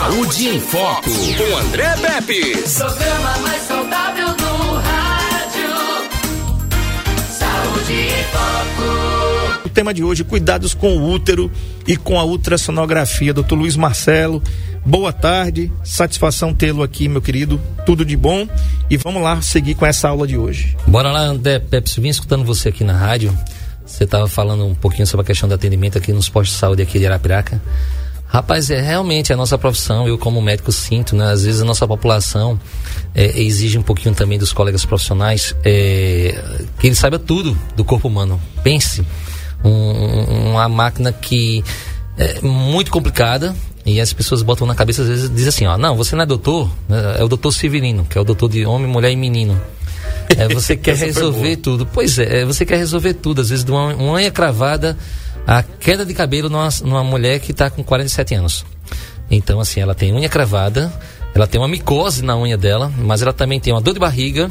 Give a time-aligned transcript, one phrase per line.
[0.00, 2.56] Saúde em Foco, com André Pepe.
[2.74, 5.70] Programa mais saudável do rádio.
[7.30, 9.66] Saúde em Foco.
[9.66, 11.52] O tema de hoje, cuidados com o útero
[11.86, 13.34] e com a ultrassonografia.
[13.34, 14.42] Doutor Luiz Marcelo,
[14.86, 17.60] boa tarde, satisfação tê-lo aqui, meu querido.
[17.84, 18.48] Tudo de bom
[18.88, 20.78] e vamos lá seguir com essa aula de hoje.
[20.86, 23.38] Bora lá, André Pepe, vim escutando você aqui na rádio.
[23.84, 26.80] Você estava falando um pouquinho sobre a questão do atendimento aqui nos postos de saúde
[26.80, 27.60] aqui de Arapiraca.
[28.30, 31.32] Rapaz, é realmente a nossa profissão, eu como médico sinto, né?
[31.32, 32.60] Às vezes a nossa população
[33.12, 36.40] é, exige um pouquinho também dos colegas profissionais é,
[36.78, 38.40] que ele saiba tudo do corpo humano.
[38.62, 39.04] Pense,
[39.64, 41.64] um, uma máquina que
[42.16, 43.52] é muito complicada
[43.84, 46.26] e as pessoas botam na cabeça, às vezes dizem assim, ó, não, você não é
[46.26, 47.16] doutor, né?
[47.18, 49.60] é o doutor Severino, que é o doutor de homem, mulher e menino.
[50.36, 51.84] É, você quer resolver tudo.
[51.84, 53.40] Pois é, você quer resolver tudo.
[53.40, 54.96] Às vezes, de uma, uma unha cravada,
[55.46, 58.64] a queda de cabelo numa, numa mulher que está com 47 anos.
[59.30, 60.92] Então, assim, ela tem unha cravada,
[61.34, 64.50] ela tem uma micose na unha dela, mas ela também tem uma dor de barriga,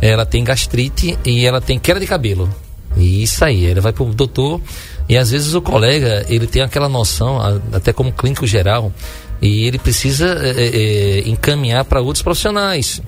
[0.00, 2.48] ela tem gastrite e ela tem queda de cabelo.
[2.96, 4.60] E isso aí, ela vai pro doutor
[5.08, 7.38] e às vezes o colega, ele tem aquela noção,
[7.72, 8.92] até como clínico geral,
[9.40, 13.02] e ele precisa é, é, encaminhar para outros profissionais.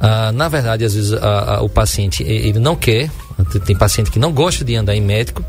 [0.00, 3.10] Ah, na verdade, às vezes a, a, o paciente ele não quer,
[3.64, 5.44] tem paciente que não gosta de andar em médico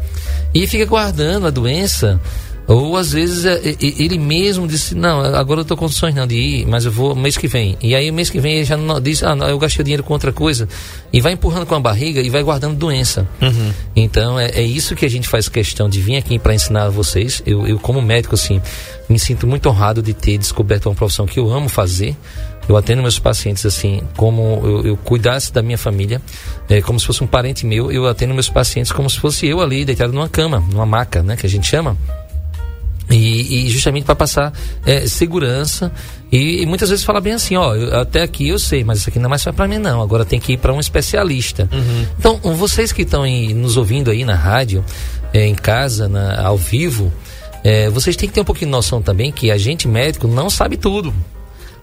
[0.53, 2.19] e fica guardando a doença.
[2.67, 6.35] Ou às vezes é, ele mesmo disse, não, agora eu estou com condições não de
[6.35, 7.77] ir, mas eu vou mês que vem.
[7.81, 10.11] E aí mês que vem ele já não, diz, ah, não, eu gastei dinheiro com
[10.11, 10.67] outra coisa.
[11.13, 13.25] E vai empurrando com a barriga e vai guardando doença.
[13.41, 13.71] Uhum.
[13.95, 16.89] Então é, é, isso que a gente faz questão de vir aqui para ensinar a
[16.89, 17.41] vocês.
[17.45, 18.61] Eu, eu, como médico, assim,
[19.07, 22.17] me sinto muito honrado de ter descoberto uma profissão que eu amo fazer
[22.67, 26.21] eu atendo meus pacientes assim, como eu, eu cuidasse da minha família,
[26.69, 29.61] é, como se fosse um parente meu, eu atendo meus pacientes como se fosse eu
[29.61, 31.97] ali, deitado numa cama, numa maca, né, que a gente chama.
[33.09, 34.51] E, e justamente para passar
[34.85, 35.93] é, segurança
[36.29, 39.09] e, e, muitas vezes fala bem assim, ó, eu, até aqui eu sei, mas isso
[39.09, 41.69] aqui não é mais para mim não, agora tem que ir para um especialista.
[41.71, 42.05] Uhum.
[42.19, 44.83] Então, vocês que estão nos ouvindo aí na rádio,
[45.33, 47.13] é, em casa, na, ao vivo,
[47.63, 50.49] é, vocês têm que ter um pouquinho de noção também que a gente médico não
[50.49, 51.13] sabe tudo.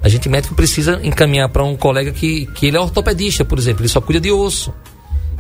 [0.05, 3.81] A gente médico precisa encaminhar para um colega que, que ele é ortopedista, por exemplo,
[3.81, 4.71] ele só cuida de osso.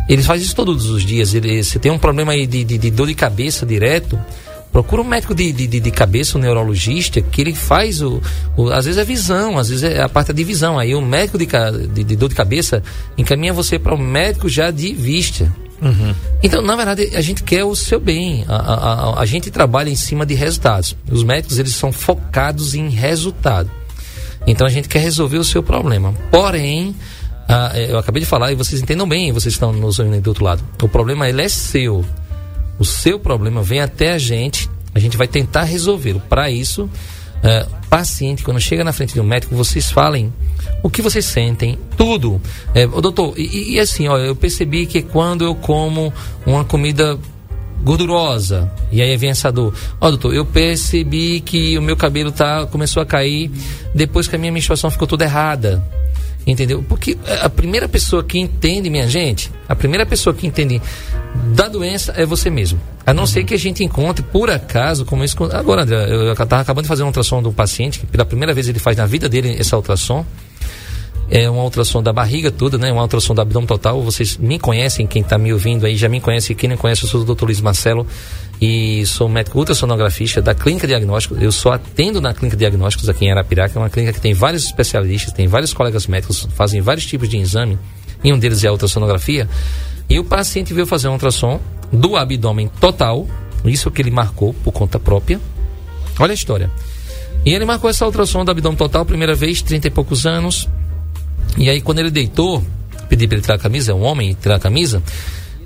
[0.08, 1.34] Ele faz isso todos os dias.
[1.34, 4.18] Ele, se tem um problema aí de, de, de dor de cabeça direto,
[4.72, 8.22] procura um médico de, de, de, cabeça, um neurologista, que ele faz o,
[8.56, 10.78] o, Às vezes é visão, às vezes é a parte de visão.
[10.78, 11.46] Aí o médico de,
[11.92, 12.82] de, de dor de cabeça
[13.18, 15.54] encaminha você para um médico já de vista.
[15.82, 16.14] Uhum.
[16.42, 18.46] Então, na verdade, a gente quer o seu bem.
[18.48, 20.96] A, a, a, a gente trabalha em cima de resultados.
[21.12, 23.70] Os médicos, eles são focados em resultado.
[24.46, 26.12] Então a gente quer resolver o seu problema.
[26.30, 26.94] Porém,
[27.48, 30.44] ah, eu acabei de falar e vocês entendam bem, vocês estão nos ouvindo do outro
[30.44, 30.62] lado.
[30.82, 32.04] O problema ele é seu.
[32.78, 36.20] O seu problema vem até a gente, a gente vai tentar resolvê-lo.
[36.20, 36.88] Para isso,
[37.42, 40.32] ah, paciente, quando chega na frente de um médico, vocês falem
[40.82, 42.40] o que vocês sentem, tudo.
[42.74, 46.12] É, doutor, e, e assim, ó, eu percebi que quando eu como
[46.46, 47.18] uma comida
[47.84, 48.70] gordurosa.
[48.90, 49.74] E aí vem essa dor.
[50.00, 53.50] Ó, oh, doutor, eu percebi que o meu cabelo tá, começou a cair
[53.94, 55.84] depois que a minha menstruação ficou toda errada.
[56.46, 56.84] Entendeu?
[56.86, 60.80] Porque a primeira pessoa que entende, minha gente, a primeira pessoa que entende
[61.54, 62.78] da doença é você mesmo.
[63.06, 63.26] A não uhum.
[63.26, 65.36] ser que a gente encontre, por acaso, como isso.
[65.52, 68.68] Agora, André, eu estava acabando de fazer uma ultrassom um paciente, que pela primeira vez
[68.68, 70.24] ele faz na vida dele essa ultrassom
[71.30, 72.92] é uma ultrassom da barriga toda, né?
[72.92, 74.02] Uma ultrassom do abdômen total.
[74.02, 76.54] Vocês me conhecem, quem está me ouvindo aí já me conhece.
[76.54, 77.44] Quem não conhece, eu sou o Dr.
[77.44, 78.06] Luiz Marcelo
[78.60, 81.36] e sou médico ultrassonografista da Clínica Diagnóstico.
[81.36, 83.78] Eu só atendo na Clínica Diagnósticos aqui em Arapiraca.
[83.78, 87.38] É uma clínica que tem vários especialistas, tem vários colegas médicos, fazem vários tipos de
[87.38, 87.78] exame.
[88.22, 89.48] E um deles é a ultrassonografia.
[90.08, 91.60] E o paciente veio fazer um ultrassom
[91.92, 93.26] do abdômen total.
[93.64, 95.40] Isso que ele marcou por conta própria.
[96.18, 96.70] Olha a história.
[97.44, 100.68] E ele marcou essa ultrassom do abdômen total, primeira vez, 30 e poucos anos.
[101.56, 102.64] E aí, quando ele deitou,
[103.08, 105.02] pedi para ele tirar a camisa, é um homem, tirar a camisa,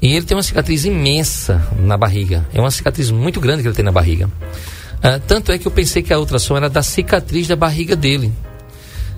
[0.00, 2.46] e ele tem uma cicatriz imensa na barriga.
[2.52, 4.30] É uma cicatriz muito grande que ele tem na barriga.
[5.02, 8.32] Ah, tanto é que eu pensei que a ultrassom era da cicatriz da barriga dele.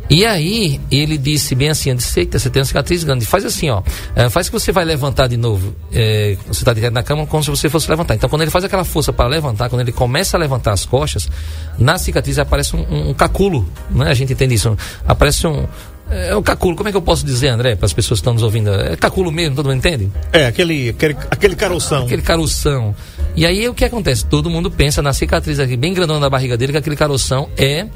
[0.08, 3.70] E aí ele disse bem assim, disse, Eita, você tem uma cicatriz grande, faz assim,
[3.70, 3.80] ó,
[4.16, 7.44] é, faz que você vai levantar de novo, é, você está deitado na cama como
[7.44, 8.16] se você fosse levantar.
[8.16, 11.30] Então quando ele faz aquela força para levantar, quando ele começa a levantar as costas,
[11.78, 14.10] na cicatriz aparece um, um, um caculo, né?
[14.10, 14.76] A gente entende isso,
[15.06, 15.64] aparece um,
[16.10, 18.34] é o caculo, como é que eu posso dizer, André, para as pessoas que estão
[18.34, 18.70] nos ouvindo?
[18.70, 20.10] É caculo mesmo, todo mundo entende?
[20.32, 22.04] É, aquele, aquele, aquele caroção.
[22.04, 22.94] Aquele caroção.
[23.36, 24.26] E aí o que acontece?
[24.26, 27.86] Todo mundo pensa na cicatriz aqui, bem grandona na barriga dele, que aquele caroção é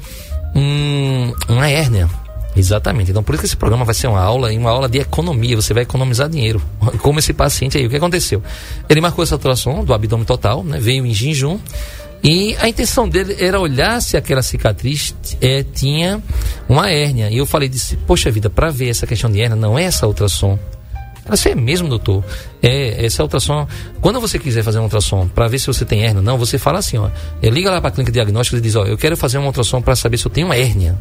[0.55, 2.09] um, uma hérnia.
[2.55, 3.11] Exatamente.
[3.11, 5.55] Então, por isso que esse programa vai ser uma aula, uma aula de economia.
[5.57, 6.61] Você vai economizar dinheiro.
[7.03, 7.85] Como esse paciente aí.
[7.85, 8.41] O que aconteceu?
[8.87, 10.79] Ele marcou essa ultrassom do abdômen total, né?
[10.79, 11.59] Veio em jejum.
[12.25, 16.19] E a intenção dele era olhar se aquela cicatriz é, tinha
[16.67, 17.29] uma hérnia.
[17.29, 20.07] E eu falei, disse, poxa vida, para ver essa questão de hérnia, não é essa
[20.07, 20.57] ultrassom.
[21.23, 22.23] Ela é mesmo, doutor.
[22.63, 23.67] É, essa ultrassom.
[24.01, 26.79] Quando você quiser fazer um ultrassom para ver se você tem hérnia, não, você fala
[26.79, 27.11] assim, ó.
[27.43, 29.95] Liga lá para a clínica diagnóstica e diz, ó, eu quero fazer uma ultrassom para
[29.95, 30.95] saber se eu tenho hérnia.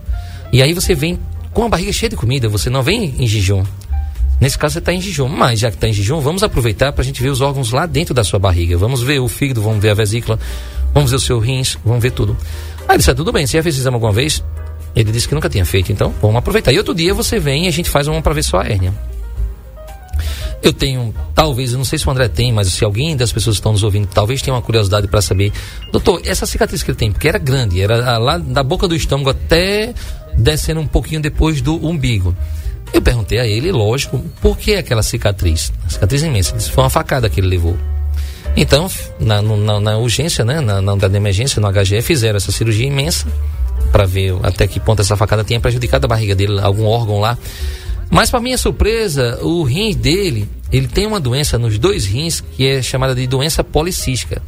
[0.52, 1.18] E aí você vem
[1.54, 3.64] com a barriga cheia de comida, você não vem em jejum.
[4.40, 7.02] Nesse caso você está em jejum, mas já que está em jejum, vamos aproveitar para
[7.02, 8.76] a gente ver os órgãos lá dentro da sua barriga.
[8.76, 10.38] Vamos ver o fígado, vamos ver a vesícula,
[10.94, 12.36] vamos ver o seu rins, vamos ver tudo.
[12.82, 14.42] Aí ele disse, ah, tudo bem, você já fez exame alguma vez?
[14.94, 16.72] Ele disse que nunca tinha feito, então vamos aproveitar.
[16.72, 18.94] E outro dia você vem e a gente faz uma para ver só a hérnia.
[20.62, 23.56] Eu tenho, talvez, eu não sei se o André tem, mas se alguém das pessoas
[23.56, 25.52] que estão nos ouvindo, talvez tenha uma curiosidade para saber.
[25.92, 29.28] Doutor, essa cicatriz que ele tem, porque era grande, era lá da boca do estômago
[29.28, 29.92] até
[30.34, 32.34] descendo um pouquinho depois do umbigo.
[32.94, 35.70] Eu perguntei a ele, lógico, por que aquela cicatriz?
[35.84, 36.56] A cicatriz imensa.
[36.56, 37.76] Disse, foi uma facada que ele levou.
[38.56, 42.52] Então, na, na, na urgência, né, na, na unidade de emergência, no HGE, fizeram essa
[42.52, 43.26] cirurgia imensa
[43.90, 47.36] para ver até que ponto essa facada tinha prejudicado a barriga dele, algum órgão lá.
[48.10, 52.66] Mas para minha surpresa, o rim dele, ele tem uma doença nos dois rins que
[52.66, 54.40] é chamada de doença policística.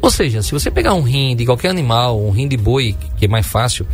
[0.00, 3.24] Ou seja, se você pegar um rim de qualquer animal, um rim de boi, que
[3.24, 3.86] é mais fácil,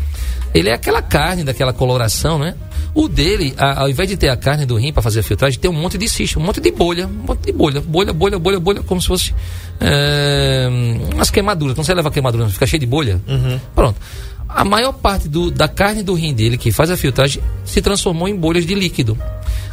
[0.54, 2.54] ele é aquela carne daquela coloração, né?
[2.94, 5.58] O dele, a, ao invés de ter a carne do rim para fazer a filtragem,
[5.58, 8.38] tem um monte de cisto, um monte de bolha, um monte de bolha, bolha, bolha,
[8.38, 9.34] bolha, bolha, como se fosse
[9.80, 10.68] é,
[11.12, 11.74] umas queimaduras.
[11.74, 13.20] Quando você leva queimadura, fica cheio de bolha.
[13.26, 13.60] Uhum.
[13.74, 14.00] Pronto.
[14.48, 18.28] A maior parte do, da carne do rim dele que faz a filtragem se transformou
[18.28, 19.18] em bolhas de líquido.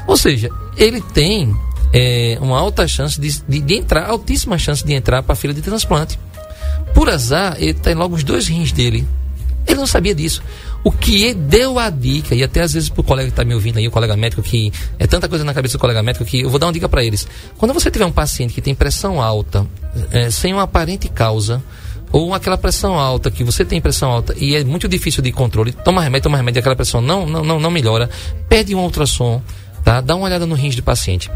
[0.07, 1.55] Ou seja, ele tem
[1.93, 5.53] é, uma alta chance de, de, de, entrar, altíssima chance de entrar para a fila
[5.53, 6.17] de transplante.
[6.95, 9.07] Por azar, ele tem logo os dois rins dele.
[9.67, 10.41] Ele não sabia disso.
[10.83, 13.77] O que deu a dica, e até às vezes pro colega que está me ouvindo
[13.77, 16.49] aí, o colega médico, que é tanta coisa na cabeça do colega médico que eu
[16.49, 17.27] vou dar uma dica para eles.
[17.57, 19.67] Quando você tiver um paciente que tem pressão alta,
[20.11, 21.61] é, sem uma aparente causa,
[22.11, 25.71] ou aquela pressão alta, que você tem pressão alta e é muito difícil de controle,
[25.71, 28.09] toma remédio, toma remédio, aquela pressão não, não, não, não melhora,
[28.49, 29.41] pede um ultrassom,
[29.83, 30.01] tá?
[30.01, 31.29] Dá uma olhada no rins do paciente.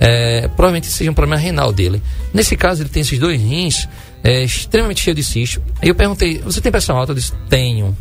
[0.00, 2.02] É, provavelmente seja um problema renal dele.
[2.32, 3.88] Nesse caso, ele tem esses dois rins
[4.22, 5.62] é, extremamente cheios de cisto.
[5.82, 7.12] Aí eu perguntei, você tem pressão alta?
[7.12, 7.96] Eu disse, tenho.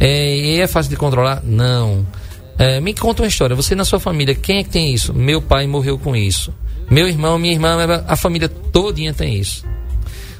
[0.00, 1.42] É, e é fácil de controlar?
[1.44, 2.06] Não.
[2.58, 3.56] É, me conta uma história.
[3.56, 5.12] Você na sua família, quem é que tem isso?
[5.12, 6.52] Meu pai morreu com isso.
[6.90, 9.64] Meu irmão, minha irmã, a família todinha tem isso.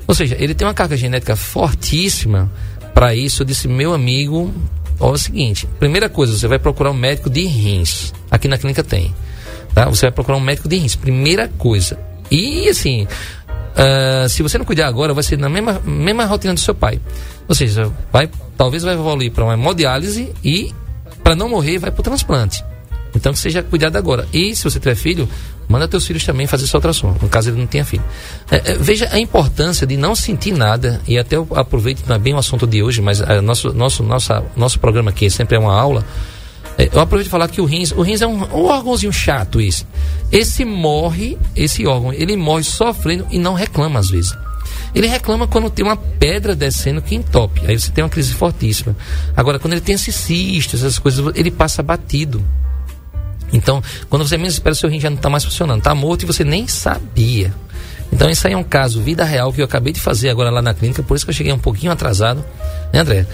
[0.07, 2.51] Ou seja, ele tem uma carga genética fortíssima
[2.93, 3.43] para isso.
[3.43, 4.53] Eu disse, meu amigo,
[5.01, 8.13] olha é o seguinte: primeira coisa, você vai procurar um médico de rins.
[8.31, 9.15] Aqui na clínica tem.
[9.75, 9.87] Tá?
[9.87, 10.95] Você vai procurar um médico de rins.
[10.95, 11.99] Primeira coisa.
[12.31, 16.61] E assim, uh, se você não cuidar agora, vai ser na mesma, mesma rotina do
[16.61, 17.01] seu pai.
[17.49, 20.73] Ou seja, vai, talvez vai evoluir para uma hemodiálise e,
[21.23, 22.65] para não morrer, vai para o transplante.
[23.15, 24.27] Então, que seja cuidado agora.
[24.33, 25.29] E se você tiver filho,
[25.69, 28.03] manda teus filhos também fazer sua ultrassom, no caso ele não tenha filho.
[28.51, 32.19] É, é, veja a importância de não sentir nada, e até eu aproveito, não é
[32.19, 35.59] bem o assunto de hoje, mas é, nosso, nosso, nossa, nosso programa aqui sempre é
[35.59, 36.05] uma aula.
[36.77, 39.87] É, eu aproveito falar que o rins, o rins é um, um órgãozinho chato esse.
[40.33, 44.37] Esse morre, esse órgão, ele morre sofrendo e não reclama às vezes.
[44.95, 47.63] Ele reclama quando tem uma pedra descendo que entope.
[47.67, 48.97] Aí você tem uma crise fortíssima.
[49.37, 52.45] Agora, quando ele tem esses cistos, essas coisas, ele passa batido.
[53.53, 55.79] Então, quando você menos espera, o seu rim já não está mais funcionando.
[55.79, 57.53] Está morto e você nem sabia.
[58.13, 60.63] Então, isso aí é um caso, vida real, que eu acabei de fazer agora lá
[60.63, 61.03] na clínica.
[61.03, 62.45] Por isso que eu cheguei um pouquinho atrasado.
[62.93, 63.27] Né, André?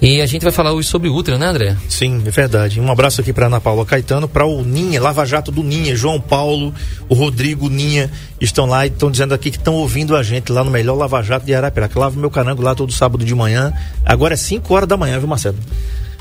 [0.00, 1.76] E a gente vai falar hoje sobre útero, né, André?
[1.88, 2.80] Sim, é verdade.
[2.80, 6.20] Um abraço aqui para Ana Paula Caetano, para o Ninha, Lava Jato do Ninha, João
[6.20, 6.74] Paulo,
[7.08, 8.10] o Rodrigo Ninha
[8.40, 11.22] estão lá e estão dizendo aqui que estão ouvindo a gente lá no melhor Lava
[11.22, 11.98] Jato de Arapiraca.
[11.98, 13.72] Lavo meu carango lá todo sábado de manhã.
[14.04, 15.56] Agora é 5 horas da manhã, viu, Marcelo?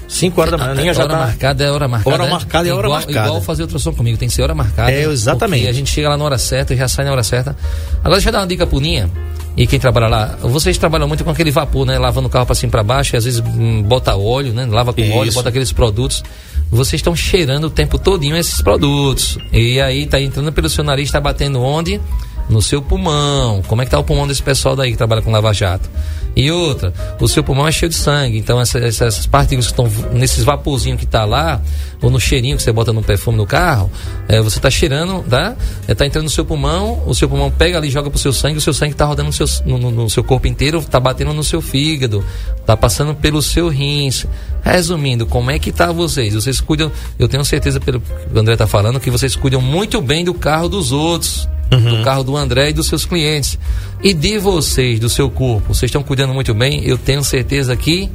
[0.08, 1.20] 5 horas da manhã, Ninha já hora tá...
[1.20, 2.16] marcada é hora marcada.
[2.16, 3.28] Hora marcada é, é hora igual, marcada.
[3.28, 4.92] Igual fazer ultrassom comigo, tem que ser hora marcada.
[4.92, 5.68] É, exatamente.
[5.68, 7.56] A gente chega lá na hora certa e já sai na hora certa.
[8.00, 9.10] Agora deixa eu dar uma dica pro Ninha
[9.56, 12.00] e quem trabalha lá, vocês trabalham muito com aquele vapor, né?
[12.00, 14.66] Lavando o carro para cima para baixo, e às vezes hum, bota óleo, né?
[14.66, 15.14] Lava com Isso.
[15.14, 16.24] óleo, bota aqueles produtos.
[16.72, 19.38] Vocês estão cheirando o tempo todinho esses produtos.
[19.52, 22.02] E aí tá entrando pelo seu nariz, tá batendo onde?
[22.50, 23.62] No seu pulmão.
[23.68, 25.90] Como é que tá o pulmão desse pessoal daí que trabalha com lava-jato?
[26.36, 29.88] E outra, o seu pulmão é cheio de sangue, então essas, essas partículas que estão
[30.12, 31.62] nesses vaporzinhos que está lá,
[32.02, 33.92] ou no cheirinho que você bota no perfume no carro,
[34.28, 35.56] é, você está cheirando, tá?
[35.88, 38.58] É, tá entrando no seu pulmão, o seu pulmão pega ali, joga pro seu sangue,
[38.58, 41.34] o seu sangue está rodando no seu, no, no, no seu corpo inteiro, está batendo
[41.34, 42.26] no seu fígado,
[42.60, 44.26] está passando pelo seu rins.
[44.64, 46.34] Resumindo, como é que tá vocês?
[46.34, 50.02] Vocês cuidam, eu tenho certeza pelo que o André está falando, que vocês cuidam muito
[50.02, 51.98] bem do carro dos outros uhum.
[51.98, 53.58] do carro do André e dos seus clientes.
[54.02, 56.84] E de vocês, do seu corpo, vocês estão cuidando muito bem?
[56.86, 58.10] Eu tenho certeza que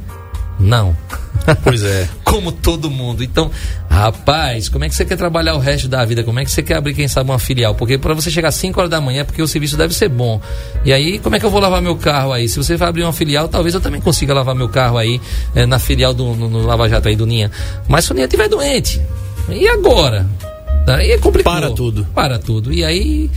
[0.59, 0.95] não.
[1.63, 2.07] Pois é.
[2.23, 3.23] como todo mundo.
[3.23, 3.49] Então,
[3.89, 6.23] rapaz, como é que você quer trabalhar o resto da vida?
[6.23, 7.73] Como é que você quer abrir, quem sabe, uma filial?
[7.73, 10.39] Porque para você chegar às 5 horas da manhã, porque o serviço deve ser bom.
[10.85, 12.47] E aí, como é que eu vou lavar meu carro aí?
[12.47, 15.19] Se você vai abrir uma filial, talvez eu também consiga lavar meu carro aí
[15.55, 17.49] eh, na filial do no, no Lava Jato aí do Ninha.
[17.87, 19.01] Mas se o Ninha estiver doente,
[19.49, 20.27] e agora?
[20.87, 21.53] Aí é complicado.
[21.61, 22.07] Para tudo.
[22.15, 22.73] Para tudo.
[22.73, 23.29] E aí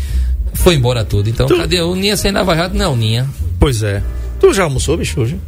[0.54, 1.28] foi embora tudo.
[1.28, 2.74] Então, Tu- cadê o Ninha sem Lava Jato?
[2.76, 3.28] Não, Ninha.
[3.58, 4.02] Pois é.
[4.40, 5.38] Tu já almoçou, bicho, hoje?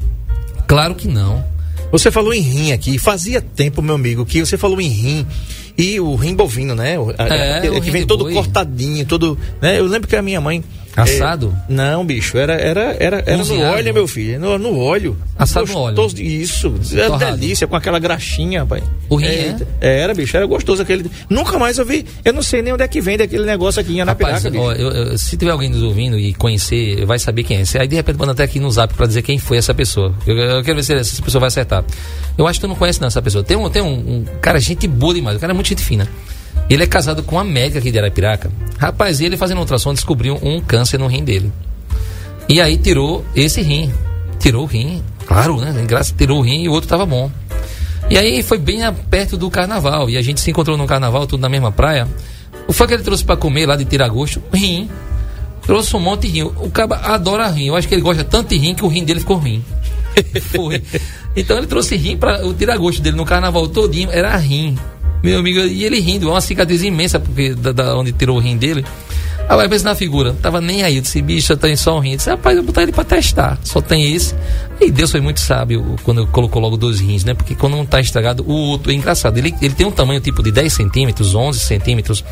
[0.66, 1.44] Claro que não.
[1.90, 2.98] Você falou em rim aqui.
[2.98, 5.26] Fazia tempo, meu amigo, que você falou em rim.
[5.76, 6.98] E o rim bovino, né?
[6.98, 8.32] O, a- É, aquele o que vem todo boi.
[8.34, 9.38] cortadinho, todo.
[9.60, 9.78] Né?
[9.78, 10.62] Eu lembro que a minha mãe.
[10.96, 11.54] Assado?
[11.68, 14.38] é, não, bicho, era, era, era, era no óleo, meu filho.
[14.38, 15.16] No, no óleo.
[15.38, 15.96] Assado no óleo.
[15.96, 16.74] Gostoso, Isso.
[16.92, 17.36] Era Torrado.
[17.36, 18.82] delícia, com aquela graxinha, rapaz.
[19.08, 19.56] O rim, é?
[19.80, 21.10] Era, bicho, era gostoso aquele.
[21.28, 22.06] Nunca mais eu vi.
[22.24, 24.62] Eu não sei nem onde é que vende aquele negócio aqui em Anapiraca, bicho.
[24.62, 27.64] ó, eu- eu- se tiver alguém nos ouvindo e conhecer, vai saber quem é.
[27.80, 30.14] Aí de repente manda até aqui no zap pra dizer quem foi essa pessoa.
[30.26, 31.84] Eu, eu quero ver se essa pessoa vai acertar.
[32.38, 33.42] Eu acho que tu não conhece não essa pessoa.
[33.44, 36.08] Tem um, tem um, um cara, gente boa demais, o cara é muito gente fina.
[36.68, 38.50] Ele é casado com uma médica aqui de Arapiraca.
[38.78, 41.52] Rapaz, ele fazendo ultrassom descobriu um câncer no rim dele.
[42.48, 43.92] E aí tirou esse rim.
[44.38, 45.84] Tirou o rim, claro, né?
[45.86, 47.30] Graças tirou o rim e o outro tava bom.
[48.10, 48.80] E aí foi bem
[49.10, 50.10] perto do carnaval.
[50.10, 52.06] E a gente se encontrou no carnaval, tudo na mesma praia.
[52.66, 54.42] O foi que ele trouxe pra comer lá de tiragosto?
[54.52, 54.88] Rim.
[55.62, 56.42] Trouxe um monte de rim.
[56.42, 57.68] O cara adora rim.
[57.68, 59.64] Eu acho que ele gosta tanto de rim que o rim dele ficou ruim.
[60.52, 60.82] Foi.
[61.34, 64.10] Então ele trouxe rim para o tiragosto dele no carnaval todinho.
[64.10, 64.76] Era rim.
[65.24, 68.58] Meu amigo, e ele rindo, uma cicatriz imensa, porque da, da onde tirou o rim
[68.58, 68.84] dele.
[69.48, 70.96] Eu pensei na figura, não tava nem aí.
[70.96, 72.10] Eu disse, bicho, eu tenho só um rim.
[72.10, 73.58] Eu disse, rapaz, eu vou botar ele pra testar.
[73.62, 74.34] Só tem esse.
[74.78, 77.32] E Deus foi muito sábio quando colocou logo dois rins, né?
[77.32, 79.38] Porque quando um tá estragado, o outro é engraçado.
[79.38, 82.22] Ele, ele tem um tamanho tipo de 10 centímetros, 11 centímetros.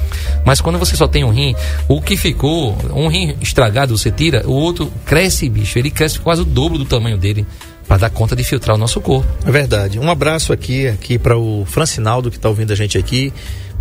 [0.45, 1.55] Mas quando você só tem um rim,
[1.89, 5.79] o que ficou, um rim estragado, você tira, o outro cresce, bicho.
[5.79, 7.47] Ele cresce quase o dobro do tamanho dele.
[7.93, 9.29] Pra dar conta de filtrar o nosso corpo.
[9.47, 9.99] É verdade.
[9.99, 13.31] Um abraço aqui, aqui para o Francinaldo que está ouvindo a gente aqui.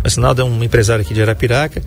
[0.02, 1.82] Francinaldo é um empresário aqui de Arapiraca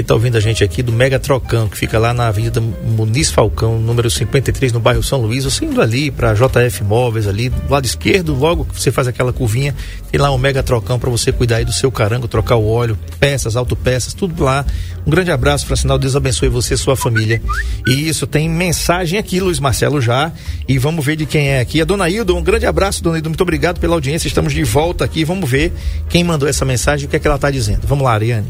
[0.00, 3.78] está ouvindo a gente aqui do Mega Trocão, que fica lá na Avenida Muniz Falcão,
[3.78, 5.44] número 53, no bairro São Luís.
[5.44, 9.32] Você indo ali para JF Móveis, ali do lado esquerdo, logo que você faz aquela
[9.32, 9.74] curvinha,
[10.10, 12.98] tem lá um Mega Trocão para você cuidar aí do seu carango, trocar o óleo,
[13.18, 14.64] peças, autopeças, tudo lá.
[15.06, 16.02] Um grande abraço, Francinaldo.
[16.02, 17.42] Deus abençoe você e sua família.
[17.86, 20.30] E isso, tem mensagem aqui, Luiz Marcelo, já.
[20.68, 21.80] E vamos ver de quem é aqui.
[21.80, 23.28] A dona Hilda, um grande abraço, dona Hilda.
[23.28, 24.28] Muito obrigado pela audiência.
[24.28, 25.24] Estamos de volta aqui.
[25.24, 25.72] Vamos ver
[26.08, 27.86] quem mandou essa mensagem e o que é que ela está dizendo.
[27.86, 28.46] Vamos lá, Ariane.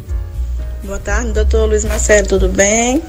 [0.85, 3.03] Boa tarde, doutor Luiz Marcelo, tudo bem?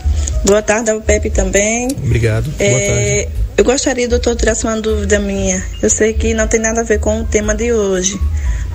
[0.43, 1.87] Boa tarde ao Pepe também.
[2.03, 2.51] Obrigado.
[2.59, 5.63] É, eu gostaria, doutor, de tirar uma dúvida minha.
[5.81, 8.19] Eu sei que não tem nada a ver com o tema de hoje,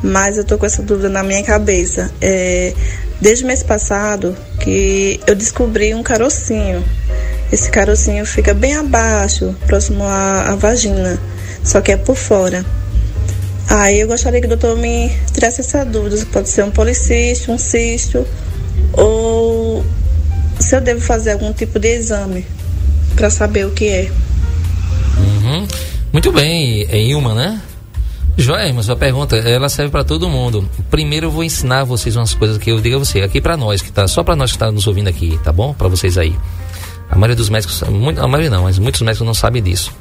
[0.00, 2.10] mas eu tô com essa dúvida na minha cabeça.
[2.20, 2.72] É,
[3.20, 6.84] desde o mês passado que eu descobri um carocinho.
[7.50, 11.18] Esse carocinho fica bem abaixo, próximo à, à vagina,
[11.64, 12.64] só que é por fora.
[13.68, 16.24] Aí eu gostaria que o doutor me tirasse essa dúvida.
[16.32, 18.26] Pode ser um policisto, um cisto,
[18.93, 19.85] ou
[20.59, 22.47] se eu devo fazer algum tipo de exame
[23.14, 24.11] para saber o que é.
[25.19, 25.66] Uhum.
[26.12, 27.61] Muito bem, é Ilma, né?
[28.37, 30.69] Joia, mas sua pergunta, ela serve para todo mundo.
[30.90, 33.81] Primeiro eu vou ensinar vocês umas coisas que eu digo a você, aqui para nós,
[33.81, 35.73] que tá, só para nós que tá nos ouvindo aqui, tá bom?
[35.73, 36.35] Para vocês aí.
[37.09, 39.93] A maioria dos médicos, muito, a maioria não, mas muitos médicos não sabem disso.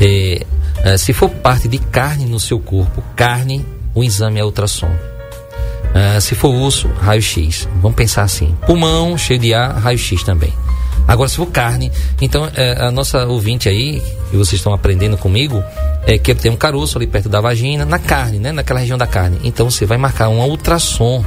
[0.00, 0.44] É,
[0.82, 3.64] é, se for parte de carne no seu corpo, carne,
[3.94, 4.90] o exame é ultrassom.
[5.94, 7.68] É, se for osso, raio-x.
[7.80, 8.56] Vamos pensar assim.
[8.66, 10.52] Pulmão, cheio de ar, raio-x também.
[11.06, 15.62] Agora, se for carne, então é, a nossa ouvinte aí, que vocês estão aprendendo comigo,
[16.06, 18.52] é que tem um caroço ali perto da vagina, na carne, né?
[18.52, 19.38] Naquela região da carne.
[19.42, 21.24] Então você vai marcar um ultrassom.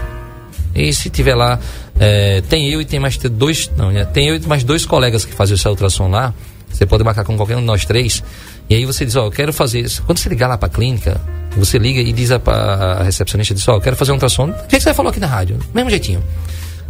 [0.74, 1.60] E se tiver lá,
[2.00, 4.05] é, tem eu e tem mais dois, não, né?
[4.05, 6.34] Tem eu e mais dois colegas que fazem esse ultrassom lá.
[6.72, 8.24] Você pode marcar com qualquer um de nós três.
[8.70, 10.03] E aí você diz, ó, eu quero fazer isso.
[10.03, 11.20] Quando você ligar lá pra clínica,
[11.55, 14.50] você liga e diz a, a recepcionista, diz, ó, eu quero fazer um ultrassom.
[14.50, 15.60] O que você falou aqui na rádio?
[15.74, 16.24] Mesmo jeitinho.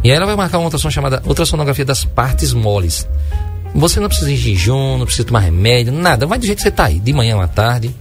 [0.02, 3.08] E aí ela vai marcar uma ultrassom chamada ultrassonografia das partes moles.
[3.74, 6.26] Você não precisa ir jejum, não precisa tomar remédio, nada.
[6.26, 7.94] Vai do jeito que você tá aí, de manhã à tarde.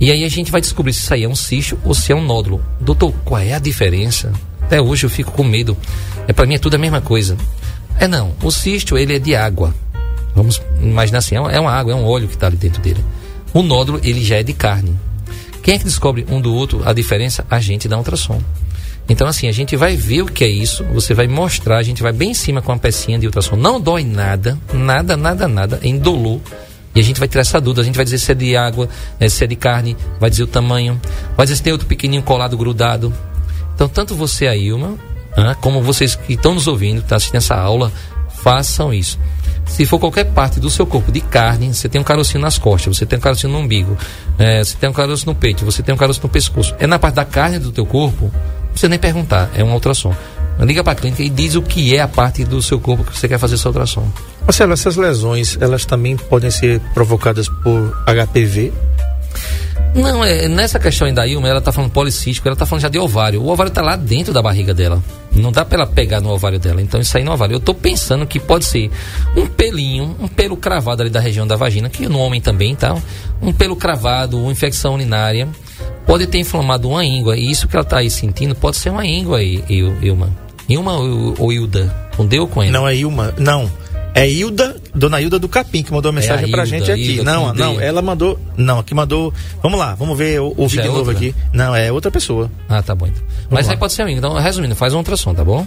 [0.00, 2.16] E aí a gente vai descobrir se isso aí é um cisto ou se é
[2.16, 2.64] um nódulo.
[2.80, 4.32] Doutor, qual é a diferença?
[4.60, 5.76] Até hoje eu fico com medo.
[6.26, 7.36] É para mim é tudo a mesma coisa.
[7.98, 9.72] É não, o cisto ele é de água.
[10.34, 12.82] Vamos imaginar assim, é uma- é uma água, é um óleo que está ali dentro
[12.82, 13.04] dele.
[13.52, 14.98] O nódulo ele já é de carne.
[15.62, 17.44] Quem é que descobre um do outro a diferença?
[17.48, 18.40] A gente dá ultrassom.
[19.08, 22.02] Então, assim, a gente vai ver o que é isso, você vai mostrar, a gente
[22.02, 23.54] vai bem em cima com uma pecinha de ultrassom.
[23.54, 26.40] Não dói nada, nada, nada, nada, é indolor.
[26.94, 28.88] E a gente vai tirar essa dúvida, a gente vai dizer se é de água,
[29.20, 31.00] eh, se é de carne, vai dizer o tamanho,
[31.36, 33.12] vai dizer se tem outro pequenininho colado, grudado.
[33.74, 34.96] Então, tanto você, a Ilma,
[35.60, 37.92] como vocês que estão nos ouvindo, estão assistindo essa aula,
[38.42, 39.18] façam isso.
[39.66, 42.96] Se for qualquer parte do seu corpo de carne, você tem um carocinho nas costas,
[42.96, 43.96] você tem um carocinho no umbigo,
[44.38, 46.74] é, você tem um caroço no peito, você tem um caroço no pescoço.
[46.78, 50.14] É na parte da carne do teu corpo, não precisa nem perguntar, é um ultrassom.
[50.60, 53.18] Liga para a clínica e diz o que é a parte do seu corpo que
[53.18, 54.08] você quer fazer esse ultrassom.
[54.42, 58.72] Marcelo, essas lesões, elas também podem ser provocadas por HPV?
[59.94, 62.98] Não, é, nessa questão ainda, Ilma, ela tá falando policístico, ela tá falando já de
[62.98, 63.40] ovário.
[63.40, 65.00] O ovário tá lá dentro da barriga dela.
[65.32, 66.82] Não dá pra ela pegar no ovário dela.
[66.82, 67.54] Então isso aí no ovário.
[67.54, 68.90] Eu tô pensando que pode ser
[69.36, 72.96] um pelinho, um pelo cravado ali da região da vagina, que no homem também, tá?
[73.40, 75.48] Um pelo cravado, uma infecção urinária.
[76.06, 77.36] Pode ter inflamado uma íngua.
[77.36, 80.28] E isso que ela tá aí sentindo pode ser uma íngua aí, Il- Ilma.
[80.68, 81.94] Ilma ou, ou Hilda?
[82.16, 82.70] Com D ou com N?
[82.72, 83.70] Não é Ilma, não.
[84.16, 86.92] É Hilda, dona Hilda do Capim, que mandou uma mensagem É a pra Hilda, gente
[86.92, 87.16] aqui.
[87.16, 88.38] Hilda não, não, ela mandou.
[88.56, 89.34] Não, aqui mandou.
[89.60, 91.14] Vamos lá, vamos ver, o- ouvir Já de é novo outra?
[91.16, 91.34] aqui.
[91.52, 92.48] Não, é outra pessoa.
[92.68, 93.22] Ah, tá bom então.
[93.50, 93.72] Mas lá.
[93.72, 94.18] aí pode ser amigo.
[94.18, 95.66] Então, resumindo, faz um ultrassom, tá bom?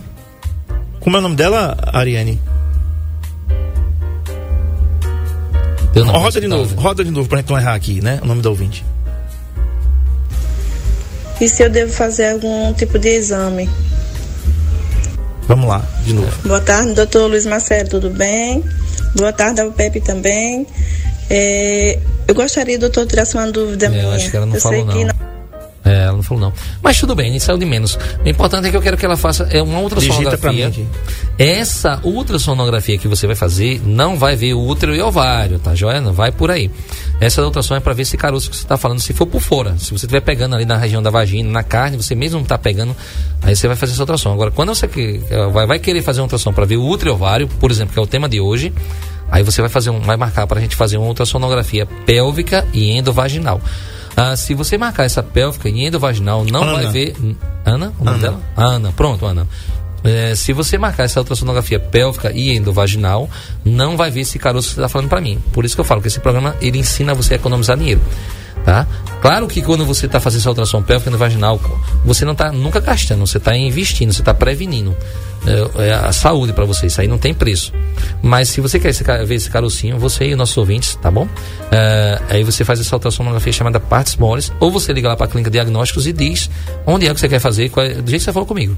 [1.01, 2.39] Como é o nome dela, Ariane?
[5.93, 6.81] Eu não roda de dar, novo, né?
[6.81, 8.19] roda de novo pra gente não errar aqui, né?
[8.21, 8.85] O nome do ouvinte.
[11.41, 13.69] E se eu devo fazer algum tipo de exame?
[15.47, 16.31] Vamos lá, de novo.
[16.47, 18.63] Boa tarde, doutor Luiz Marcelo, tudo bem?
[19.15, 20.67] Boa tarde ao Pepe também.
[21.29, 24.15] É, eu gostaria, doutor, de tirar uma dúvida É, eu minha.
[24.15, 24.93] acho que ela não eu falou, não.
[25.87, 26.53] É, ela não falou não.
[26.83, 27.97] Mas tudo bem, isso é o de menos.
[28.23, 30.67] O importante é que eu quero que ela faça é uma mim ultrassonografia.
[30.67, 30.87] aqui.
[31.37, 36.01] Essa ultrassonografia que você vai fazer não vai ver o útero e ovário, tá joia?
[36.01, 36.69] Não vai por aí.
[37.21, 39.75] Essa ultrassom é para ver esse caroço que você está falando, se for por fora.
[39.77, 42.57] Se você estiver pegando ali na região da vagina, na carne, você mesmo não está
[42.57, 42.95] pegando,
[43.41, 44.33] aí você vai fazer essa ultrassom.
[44.33, 45.21] Agora, quando você que-
[45.53, 47.99] vai, vai querer fazer uma ultrassom para ver o útero e ovário, por exemplo, que
[47.99, 48.73] é o tema de hoje,
[49.31, 52.91] aí você vai fazer um, vai marcar para a gente fazer uma ultrassonografia pélvica e
[52.97, 53.61] endovaginal.
[54.19, 56.73] Ah, se você marcar essa pélvica e endovaginal, não Ana.
[56.73, 57.15] vai ver.
[57.63, 57.93] Ana?
[57.99, 58.27] O nome Ana.
[58.27, 58.41] dela?
[58.57, 59.47] Ana, pronto, Ana.
[60.03, 63.29] É, se você marcar essa ultrassonografia pélvica e endovaginal,
[63.63, 65.39] não vai ver esse caroço que você está falando para mim.
[65.53, 68.01] Por isso que eu falo que esse programa ele ensina você a economizar dinheiro.
[68.63, 68.85] Tá?
[69.21, 71.59] Claro que quando você está fazendo essa ultrassom pélvica e endovaginal,
[72.03, 74.95] você não está nunca gastando, você está investindo, você está prevenindo.
[75.45, 77.71] É, é a saúde para você, isso aí não tem preço.
[78.21, 81.27] Mas se você quer esse ver esse carocinho, você e os nossos ouvintes, tá bom?
[81.71, 85.29] É, aí você faz essa ultrassonografia chamada partes moles, ou você liga lá para a
[85.29, 86.49] clínica diagnósticos e diz
[86.85, 88.77] onde é que você quer fazer, qual é- do jeito que você falou comigo.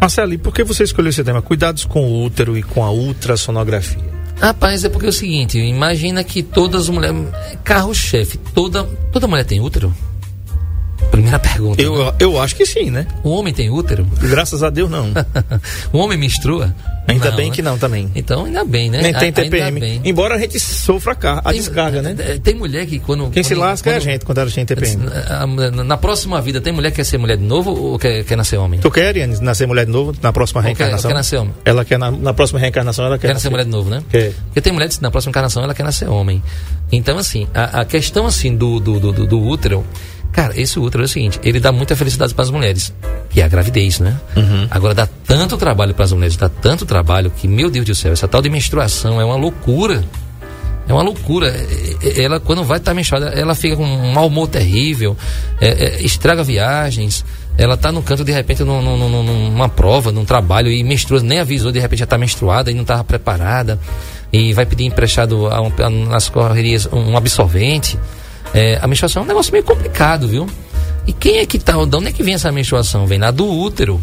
[0.00, 1.42] Marcelo, e por que você escolheu esse tema?
[1.42, 4.19] Cuidados com o útero e com a ultrassonografia.
[4.40, 7.16] Rapaz, é porque é o seguinte, imagina que todas as mulheres.
[7.62, 9.94] Carro-chefe, toda, toda mulher tem útero?
[11.10, 11.82] Primeira pergunta.
[11.82, 11.88] né?
[11.88, 13.06] Eu, eu acho que sim, né?
[13.24, 14.06] O homem tem útero?
[14.20, 15.08] Graças a Deus, não.
[15.92, 16.74] o homem menstrua?
[17.08, 17.54] Ainda Não, bem né?
[17.56, 18.08] que não também.
[18.14, 19.02] Então, ainda bem, né?
[19.02, 19.80] Nem tem TPM.
[19.80, 20.00] bem.
[20.04, 22.14] Embora a gente sofra a, Tem- descarga, né?
[22.16, 23.28] é, Tem mulher que quando.
[23.30, 25.02] Quem se quando- lasca é a quando- gente quando ela tem TPM.
[25.28, 25.44] Ah,
[25.84, 28.58] Na próxima vida, tem mulher que quer ser mulher de novo ou quer, quer nascer
[28.58, 28.78] homem?
[28.78, 31.08] Tu quer, Ariane, nascer mulher de novo na próxima Ou quer, reencarnação?
[31.10, 31.54] quer nascer homem?
[31.64, 34.04] Ela quer, na, na próxima reencarnação, ela quer, Quer nascer mulher de novo, né?
[34.08, 34.32] Quer.
[34.44, 36.40] Porque tem mulher que na próxima encarnação ela quer nascer homem.
[36.92, 39.84] Então, assim, a, a questão assim do, do, do- do útero,
[40.32, 42.92] cara, esse útero é o seguinte, ele dá muita felicidade para as mulheres,
[43.30, 44.16] que é a gravidez, né?
[44.70, 48.12] Agora dá tanto trabalho para as mulheres, dá tanto trabalho que, meu Deus do céu,
[48.12, 50.04] essa tal de menstruação é uma loucura.
[50.88, 51.48] É uma loucura.
[51.48, 55.16] É- é- Ela, quando vai estar menstruada, ela fica com um mau humor terrível,
[55.60, 57.24] é, é, estraga viagens.
[57.56, 61.20] Ela tá no canto, de repente, num- num- num- numa prova, num trabalho, e menstrua,
[61.22, 63.78] nem avisou, de repente já tá menstruada e não estava preparada.
[64.32, 67.96] E vai pedir emprestado a um- a- nas correrias um absorvente.
[68.52, 70.46] É, a menstruação é um negócio meio complicado, viu?
[71.06, 71.72] E quem é que tá?
[71.84, 73.06] De onde é que vem essa menstruação?
[73.06, 74.02] Vem lá do útero.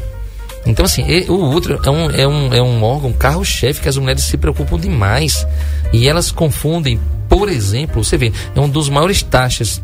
[0.65, 4.23] Então, assim, o útero é um, é um, é um órgão, carro-chefe que as mulheres
[4.23, 5.47] se preocupam demais.
[5.93, 9.81] E elas confundem, por exemplo, você vê, é um dos maiores taxas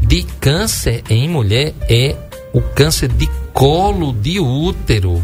[0.00, 2.16] de câncer em mulher é
[2.52, 5.22] o câncer de colo de útero.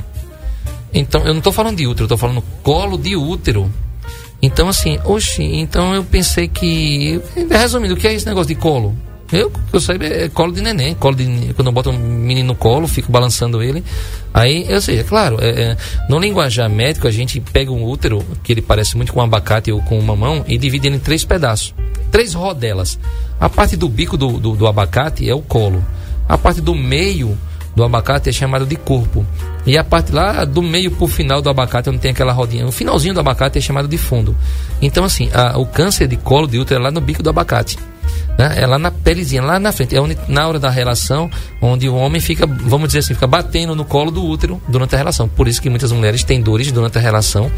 [0.93, 3.71] Então, eu não estou falando de útero, eu estou falando colo de útero.
[4.47, 7.21] Então, assim, oxe, então eu pensei que.
[7.51, 8.97] Resumindo, o que é esse negócio de colo?
[9.33, 10.95] Eu, eu sei, é colo de neném.
[10.95, 13.83] Colo de, quando eu boto um menino no colo, fico balançando ele.
[14.33, 15.77] Aí, eu sei, é claro, é, é,
[16.09, 19.73] no linguajar médico, a gente pega um útero, que ele parece muito com um abacate
[19.73, 21.75] ou com um mamão, e divide ele em três pedaços.
[22.13, 23.01] Três rodelas.
[23.41, 25.85] A parte do bico do, do, do abacate é o colo.
[26.29, 27.37] A parte do meio
[27.77, 29.25] do abacate é chamada de corpo.
[29.67, 32.73] E a parte lá do meio pro final do abacate, onde tem aquela rodinha, o
[32.73, 34.35] finalzinho do abacate é chamado de fundo.
[34.81, 37.79] Então, assim, a- o câncer de colo de útero é lá no bico do abacate.
[38.39, 38.55] Né?
[38.59, 39.95] É lá na pelezinha, lá na frente.
[39.97, 43.75] É onde, na hora da relação, onde o homem fica, vamos dizer assim, fica batendo
[43.75, 45.29] no colo do útero durante a relação.
[45.29, 47.51] Por isso que muitas mulheres têm dores durante a relação.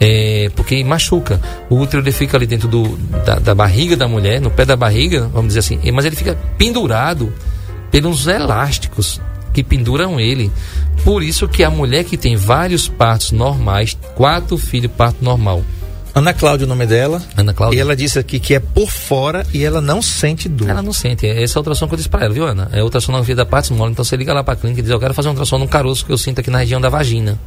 [0.00, 1.40] é, porque machuca.
[1.70, 4.74] O útero ele fica ali dentro do, da, da barriga da mulher, no pé da
[4.74, 7.32] barriga, vamos dizer assim, mas ele fica pendurado
[7.90, 9.20] pelos elásticos
[9.52, 10.50] que penduram ele.
[11.04, 15.62] Por isso que a mulher que tem vários partos normais, quatro filhos parto normal,
[16.14, 17.22] Ana Cláudia, o nome dela.
[17.36, 17.78] Ana Cláudia.
[17.78, 20.68] E ela disse aqui que é por fora e ela não sente dor.
[20.68, 21.26] Ela não sente.
[21.26, 22.68] Essa é a ultrassom que eu disse pra ela, viu, Ana?
[22.72, 23.92] É via da parte mole.
[23.92, 26.04] Então você liga lá pra clínica e diz: Eu quero fazer um ultrassom no caroço
[26.04, 27.38] que eu sinto aqui na região da vagina.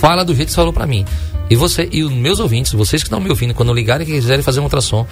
[0.00, 1.04] Fala do jeito que você falou pra mim.
[1.48, 4.42] E você e os meus ouvintes, vocês que estão me ouvindo, quando ligarem que quiserem
[4.42, 5.06] fazer um ultrassom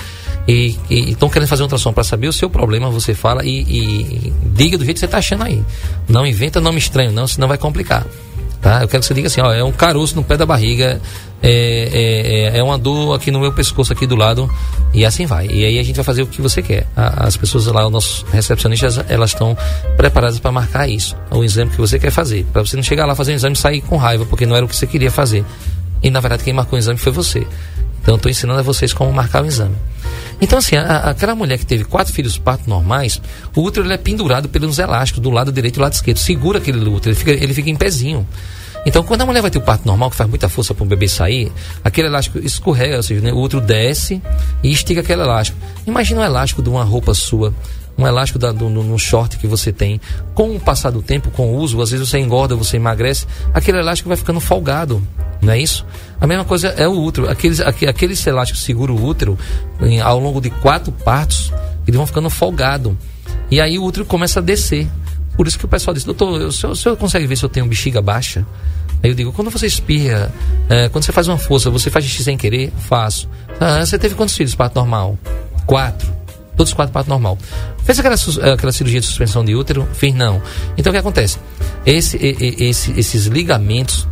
[0.49, 4.33] e estão querendo fazer um ultrassom para saber o seu problema, você fala e, e,
[4.55, 5.63] diga do jeito que você está achando aí.
[6.09, 8.05] Não inventa nome estranho, não, senão vai complicar.
[8.65, 8.81] Tá?
[8.81, 10.99] Eu quero que você diga assim, ó, é um caroço no pé da barriga,
[11.43, 14.51] é, é, é, é uma dor aqui no meu pescoço aqui do lado
[14.95, 15.47] e assim vai.
[15.49, 16.87] E aí a gente vai fazer o que você quer.
[16.97, 19.55] A, as pessoas lá, os nossos recepcionistas, elas estão
[19.99, 23.15] preparadas para marcar isso, o exame que você quer fazer, para você não chegar lá
[23.15, 25.45] fazer um exame e sair com raiva porque não era o que você queria fazer.
[26.05, 27.45] E na verdade quem marcou o exame foi você.
[28.01, 29.75] Então estou ensinando a vocês como marcar o exame.
[30.41, 33.21] Então, assim, a, aquela mulher que teve quatro filhos parto normais,
[33.57, 36.19] o útero ele é pendurado pelos elásticos do lado direito e do lado esquerdo.
[36.19, 38.27] Segura aquele útero, ele fica, ele fica em pezinho.
[38.87, 40.87] Então, quando a mulher vai ter o parto normal, que faz muita força para o
[40.87, 41.51] bebê sair,
[41.83, 44.21] aquele elástico escorrega, ou seja, né, o útero desce
[44.63, 45.57] e estica aquele elástico.
[45.87, 47.55] Imagina um elástico de uma roupa sua
[47.97, 50.01] um elástico da, do, no short que você tem,
[50.35, 53.79] com o passar do tempo, com o uso, às vezes você engorda, você emagrece, aquele
[53.79, 55.03] elástico vai ficando folgado,
[55.41, 55.87] não é isso?
[56.21, 57.31] A mesma coisa é o útero.
[57.31, 59.39] Aqueles, aquele elástico segura o útero
[59.81, 61.53] em, ao longo de quatro partos,
[61.87, 62.97] eles vão ficando folgado.
[63.51, 64.89] E aí o útero começa a descer.
[65.37, 67.49] Por isso que o pessoal diz, doutor, o senhor, o senhor consegue ver se eu
[67.49, 68.47] tenho bexiga baixa?
[69.03, 70.33] Aí eu digo, quando você espirra,
[70.69, 72.73] é, quando você faz uma força, você faz xixi sem querer?
[72.79, 73.29] Faço.
[73.61, 75.19] Ah, você teve quantos filhos, parto normal?
[75.67, 76.24] Quatro.
[76.57, 77.39] Todos quatro parto normal.
[77.85, 78.17] Fez aquela,
[78.53, 79.89] aquela cirurgia de suspensão de útero?
[79.95, 80.41] Fiz não.
[80.77, 81.39] Então o que acontece?
[81.85, 84.07] Esse, esse, esses ligamentos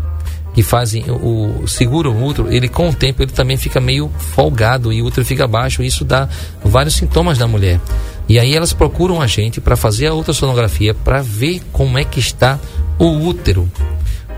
[0.55, 4.92] que fazem o, seguram o útero, ele com o tempo ele também fica meio folgado
[4.92, 6.28] e o útero fica baixo, e isso dá
[6.62, 7.81] vários sintomas na mulher.
[8.28, 12.20] E aí elas procuram a gente para fazer a ultrassonografia para ver como é que
[12.20, 12.59] está
[12.98, 13.70] o útero.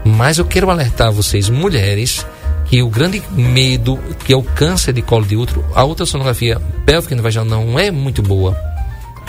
[0.05, 2.27] Mas eu quero alertar vocês, mulheres,
[2.75, 7.15] que o grande medo, que é o câncer de colo de útero, a ultrassonografia pélvica
[7.23, 8.53] vaginal não é muito boa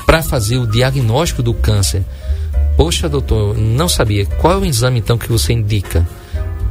[0.04, 2.04] para fazer o diagnóstico do câncer.
[2.76, 4.26] Poxa, doutor, não sabia.
[4.26, 6.10] Qual é o exame então que você indica?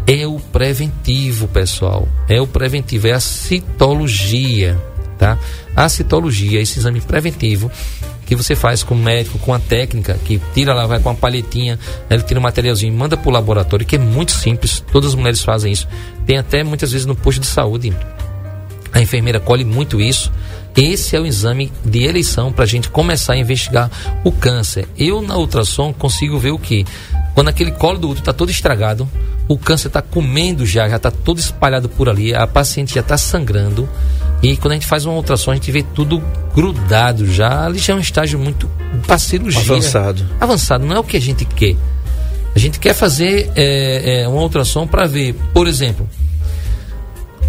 [0.05, 2.09] É o preventivo, pessoal.
[2.29, 4.77] É o preventivo, é a citologia,
[5.17, 5.39] tá?
[5.77, 7.71] A citologia, esse exame preventivo,
[8.27, 11.15] que você faz com o médico, com a técnica, que tira lá, vai com uma
[11.15, 15.15] palhetinha, ele tira um materialzinho manda para o laboratório, que é muito simples, todas as
[15.15, 15.87] mulheres fazem isso.
[16.27, 17.95] Tem até muitas vezes no posto de saúde.
[18.93, 20.31] A enfermeira colhe muito isso.
[20.77, 23.91] Esse é o exame de eleição para a gente começar a investigar
[24.25, 24.89] o câncer.
[24.97, 26.85] Eu, na ultrassom, consigo ver o que?
[27.35, 29.09] Quando aquele colo do útero está todo estragado,
[29.47, 33.19] o câncer está comendo já, já está todo espalhado por ali, a paciente já está
[33.19, 33.89] sangrando.
[34.45, 36.23] E quando a gente faz uma ultrassom, a gente vê tudo
[36.55, 37.65] grudado já.
[37.65, 38.71] Ali já é um estágio muito
[39.07, 39.63] para cirurgia.
[39.63, 40.27] Avançado.
[40.39, 41.75] Avançado, não é o que a gente quer.
[42.55, 46.07] A gente quer fazer é, é, uma ultrassom para ver, por exemplo,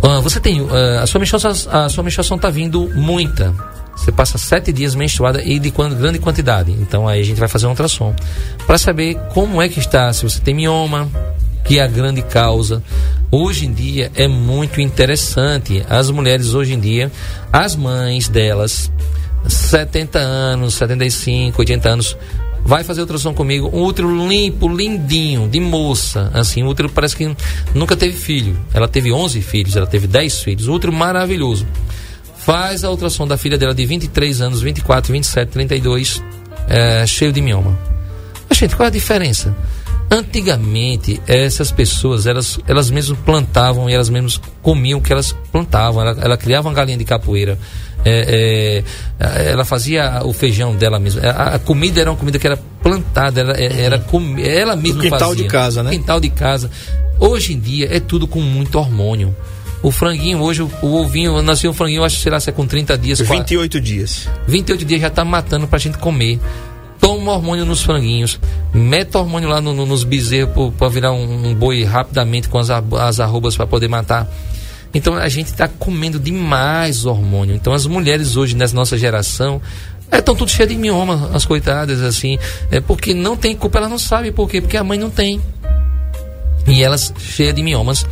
[0.01, 0.69] uh, você tem uh,
[1.01, 3.53] a sua menstruação, a sua menstruação está vindo muita.
[3.93, 6.71] Você passa sete dias menstruada e de quando, grande quantidade.
[6.71, 8.15] Então aí a gente vai fazer um ultrassom
[8.65, 11.09] para saber como é que está, se você tem mioma,
[11.65, 12.81] que é a grande causa.
[13.29, 15.83] Hoje em dia é muito interessante.
[15.89, 17.11] As mulheres hoje em dia,
[17.51, 18.91] as mães delas,
[19.47, 22.17] 70 anos, 75, 80 anos,
[22.63, 27.35] vai fazer ultrassom comigo, um útero limpo, lindinho, de moça, assim, o útero parece que
[27.75, 28.57] nunca teve filho.
[28.73, 31.67] Ela teve 11 filhos, ela teve 10 filhos, um útero maravilhoso.
[32.37, 36.23] Faz a ultrassom da filha dela de 23 anos, 24, 27, 32,
[36.67, 37.77] é, cheio de mioma.
[38.49, 39.55] Mas, gente, qual é a diferença?
[40.15, 46.01] Antigamente, essas pessoas, elas, elas mesmas plantavam e elas mesmas comiam o que elas plantavam.
[46.01, 47.59] Ela, ela criava uma galinha de capoeira.
[48.05, 48.81] É,
[49.19, 51.21] é, ela fazia o feijão dela mesma.
[51.21, 55.01] A, a, comida era uma comida que era plantada, era, é, era com, ela mesma
[55.01, 55.35] quintal fazia.
[55.35, 55.91] de casa, né?
[55.91, 56.71] Quintal de casa.
[57.19, 59.35] Hoje em dia é tudo com muito hormônio.
[59.83, 62.53] O franguinho, hoje, o, o ovinho, nasceu um franguinho, acho que sei lá, se é
[62.53, 63.19] com 30 dias.
[63.19, 64.29] 28 quase, dias.
[64.47, 66.39] 28 dias já tá matando pra gente comer
[67.25, 68.39] toma hormônio nos franguinhos,
[68.71, 72.69] mete hormônio lá no, no, nos bezerros para virar um, um, boi rapidamente com as,
[72.69, 74.29] as arrobas para poder matar.
[74.93, 77.55] Então a gente está comendo demais hormônio.
[77.55, 79.59] Então as mulheres hoje, nessa nossa geração,
[80.03, 82.37] estão é, tudo cheias de mioma, as coitadas, assim.
[82.69, 85.41] É porque não tem culpa, elas não sabem por quê, porque a mãe não tem.
[86.67, 88.05] E elas cheias de miomas.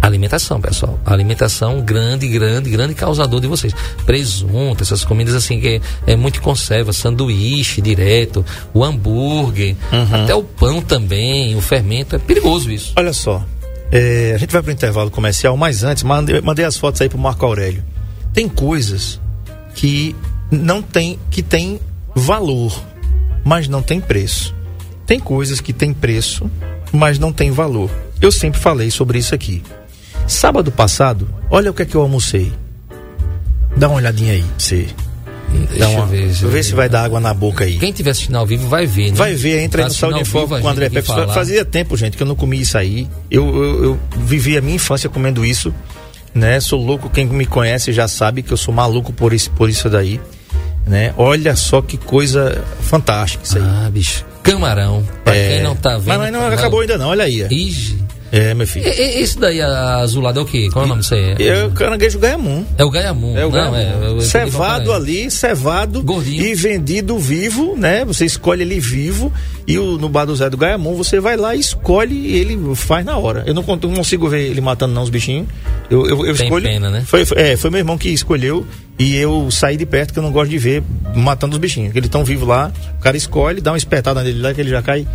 [0.00, 0.98] Alimentação, pessoal.
[1.04, 3.74] Alimentação, grande, grande, grande causador de vocês.
[4.06, 10.22] Presunto, essas comidas assim que é, é muito conserva, sanduíche direto, o hambúrguer, uhum.
[10.22, 12.14] até o pão também, o fermento.
[12.14, 12.92] É perigoso isso.
[12.96, 13.44] Olha só,
[13.90, 17.08] é, a gente vai para o intervalo comercial, mas antes, mandei, mandei as fotos aí
[17.08, 17.82] para Marco Aurélio.
[18.32, 19.20] Tem coisas
[19.74, 20.14] que
[20.50, 21.80] não tem, que tem
[22.14, 22.80] valor,
[23.44, 24.54] mas não tem preço.
[25.06, 26.50] Tem coisas que tem preço,
[26.92, 27.90] mas não tem valor.
[28.20, 29.62] Eu sempre falei sobre isso aqui.
[30.28, 32.52] Sábado passado, Olha o que é que eu almocei.
[33.76, 34.86] Dá uma olhadinha aí, você.
[35.70, 36.26] Deixa Dá uma, eu ver.
[36.26, 37.78] deixa eu vê se vai dar água na boca aí.
[37.78, 39.16] Quem tiver assistindo ao vivo vai ver, né?
[39.16, 41.08] Vai ver, entra aí no Saúde em Foco com o André Pepe.
[41.32, 43.08] Fazia tempo, gente, que eu não comi isso aí.
[43.30, 45.72] Eu, eu, eu vivi a minha infância comendo isso,
[46.34, 46.60] né?
[46.60, 49.88] Sou louco, quem me conhece já sabe que eu sou maluco por isso, por isso
[49.88, 50.20] daí,
[50.86, 51.14] né?
[51.16, 53.64] Olha só que coisa fantástica isso aí.
[53.64, 54.26] Ah, bicho.
[54.42, 55.02] Camarão.
[55.24, 56.08] Pra quem não tá vendo.
[56.08, 57.42] Mas, mas não acabou ainda não, olha aí.
[57.42, 57.48] ó.
[58.30, 58.86] É, meu filho.
[58.86, 60.68] E- Esse daí, a azulado, é o quê?
[60.72, 61.34] Qual é o nome disso aí?
[61.38, 62.64] É o caranguejo gaiamum.
[62.76, 63.36] É o Gaiamum.
[63.38, 64.18] É o não, gaiamum.
[64.18, 66.44] é, cevado ali, cevado Gordinho.
[66.44, 68.04] e vendido vivo, né?
[68.04, 69.32] Você escolhe ele vivo
[69.66, 72.58] e o, no bar do Zé do Gaiamum você vai lá e escolhe e ele
[72.74, 73.44] faz na hora.
[73.46, 75.46] Eu não, não consigo ver ele matando não os bichinhos.
[75.90, 76.64] Eu, eu, eu Tem escolho.
[76.66, 77.02] pena, né?
[77.06, 78.66] Foi, foi- é, foi meu irmão que escolheu
[78.98, 80.82] e eu saí de perto que eu não gosto de ver
[81.14, 81.94] matando os bichinhos.
[81.96, 84.82] Eles estão vivos lá, o cara escolhe, dá uma espetada nele lá que ele já
[84.82, 85.06] cai.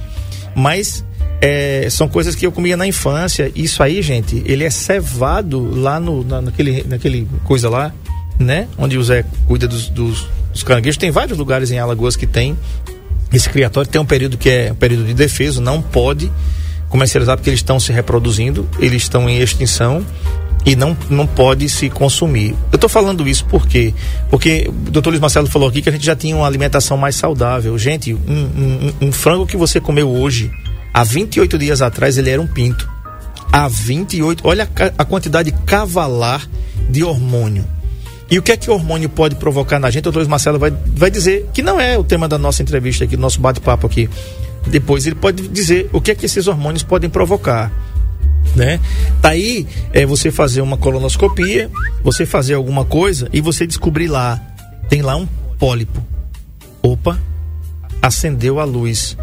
[0.56, 1.04] Mas
[1.46, 3.52] é, são coisas que eu comia na infância.
[3.54, 7.94] Isso aí, gente, ele é cevado lá no, na, naquele, naquele coisa lá,
[8.40, 8.68] né?
[8.78, 10.96] Onde o Zé cuida dos, dos, dos caranguejos.
[10.98, 12.58] Tem vários lugares em Alagoas que tem
[13.34, 13.90] esse criatório.
[13.90, 16.32] Tem um período que é um período de defesa, não pode
[16.88, 20.06] comercializar porque eles estão se reproduzindo, eles estão em extinção
[20.66, 22.52] e não, não pode se consumir.
[22.72, 23.94] Eu estou falando isso por quê?
[24.30, 27.16] Porque o doutor Luiz Marcelo falou aqui que a gente já tinha uma alimentação mais
[27.16, 27.78] saudável.
[27.78, 28.20] Gente, um-
[29.02, 30.50] um- um frango que você comeu hoje,
[30.94, 32.90] há 28 dias atrás, ele era um pinto.
[33.52, 36.48] Há 28, olha a, quantidade cavalar
[36.90, 37.66] de hormônio.
[38.30, 40.08] E o que é que o hormônio pode provocar na gente?
[40.08, 43.16] O doutor Marcelo vai, vai dizer que não é o tema da nossa entrevista aqui,
[43.16, 44.10] do nosso bate-papo aqui.
[44.68, 47.72] Depois ele pode dizer o que é que esses hormônios podem provocar
[48.56, 48.80] né?
[49.22, 51.70] Tá aí é você fazer uma colonoscopia,
[52.04, 54.40] você fazer alguma coisa e você descobrir lá,
[54.90, 55.26] tem lá um
[55.58, 56.04] pólipo.
[56.82, 57.20] Opa,
[58.02, 59.18] acendeu a luz.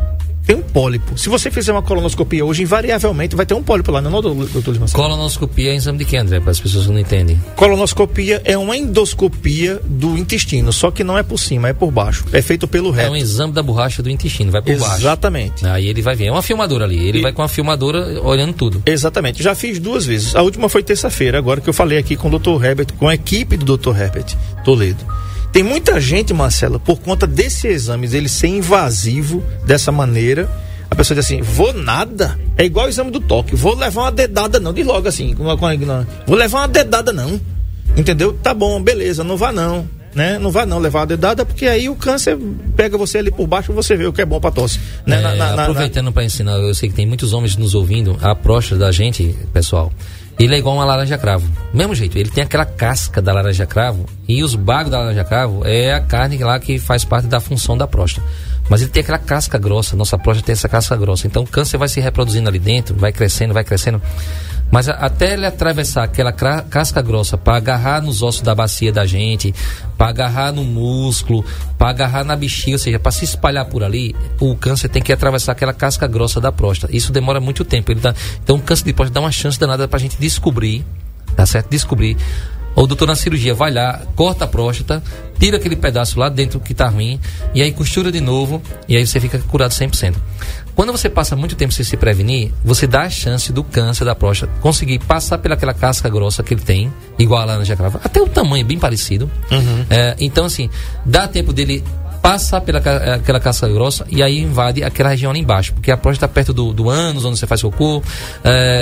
[0.50, 1.16] Tem um pólipo.
[1.16, 4.34] Se você fizer uma colonoscopia hoje, invariavelmente vai ter um pólipo lá, não, é, doutor
[4.48, 5.00] doutor Marcelo?
[5.00, 6.40] Colonoscopia é exame de quê, André?
[6.40, 7.40] Para as pessoas que não entendem.
[7.54, 12.24] Colonoscopia é uma endoscopia do intestino, só que não é por cima, é por baixo.
[12.32, 13.12] É feito pelo É reto.
[13.12, 14.96] um exame da borracha do intestino, vai por baixo.
[15.02, 15.64] Exatamente.
[15.64, 16.24] Aí ele vai ver.
[16.26, 16.98] É uma filmadora ali.
[16.98, 18.82] Ele E- vai com a filmadora olhando tudo.
[18.84, 20.34] Exatamente, já fiz duas vezes.
[20.34, 22.64] A última foi terça-feira, agora que eu falei aqui com o Dr.
[22.64, 23.96] Herbert, com a equipe do Dr.
[23.96, 24.34] Herbert
[24.64, 25.04] Toledo.
[25.52, 30.48] Tem muita gente, Marcela, por conta desse exame, dele ser invasivo dessa maneira,
[30.90, 32.38] a pessoa diz assim: vou nada.
[32.56, 34.72] É igual o exame do toque, vou levar uma dedada, não.
[34.72, 36.06] Diz logo assim, com a- com não.
[36.26, 37.40] vou levar uma dedada, não.
[37.96, 38.32] Entendeu?
[38.34, 39.88] Tá bom, beleza, não vá não.
[40.14, 40.38] Né?
[40.40, 42.36] Não vá não levar a dedada, porque aí o câncer
[42.76, 44.80] pega você ali por baixo e você vê o que é bom pra tosse.
[45.06, 45.18] Né?
[45.18, 48.18] É, Na- na- na- aproveitando para ensinar, eu sei que tem muitos homens nos ouvindo,
[48.20, 49.92] a próstata da gente, pessoal,
[50.38, 51.46] ele é igual uma laranja cravo.
[51.72, 55.62] Mesmo jeito, ele tem aquela casca da laranja cravo e os bagos da laranja cravo
[55.66, 58.26] é a carne lá que faz parte da função da próstata.
[58.68, 61.26] Mas ele tem aquela casca grossa, nossa próstata tem essa casca grossa.
[61.26, 64.00] Então o câncer vai se reproduzindo ali dentro, vai crescendo, vai crescendo.
[64.70, 69.52] Mas até ele atravessar aquela casca grossa para agarrar nos ossos da bacia da gente,
[69.98, 71.44] para agarrar no músculo,
[71.76, 75.12] para agarrar na bexiga, ou seja, para se espalhar por ali, o câncer tem que
[75.12, 76.94] atravessar aquela casca grossa da próstata.
[76.94, 77.94] Isso demora muito tempo.
[77.94, 80.84] Dá, então o câncer de próstata dá uma chance danada para a gente descobrir,
[81.34, 81.68] tá certo?
[81.68, 82.16] Descobrir.
[82.76, 85.02] O doutor na cirurgia vai lá, corta a próstata,
[85.38, 87.18] tira aquele pedaço lá dentro que tá ruim,
[87.52, 90.14] e aí costura de novo, e aí você fica curado 100%.
[90.80, 94.14] Quando você passa muito tempo sem se prevenir, você dá a chance do câncer da
[94.14, 98.26] próstata conseguir passar pelaquela casca grossa que ele tem, igual a laranja crava, até o
[98.26, 99.30] tamanho é bem parecido.
[99.90, 100.70] É, então, assim,
[101.04, 101.84] dá tempo dele
[102.22, 105.98] passar pela ca- aquela casca grossa e aí invade aquela região ali embaixo, porque a
[105.98, 108.02] próstata está perto do, do ânus, onde você faz cocô,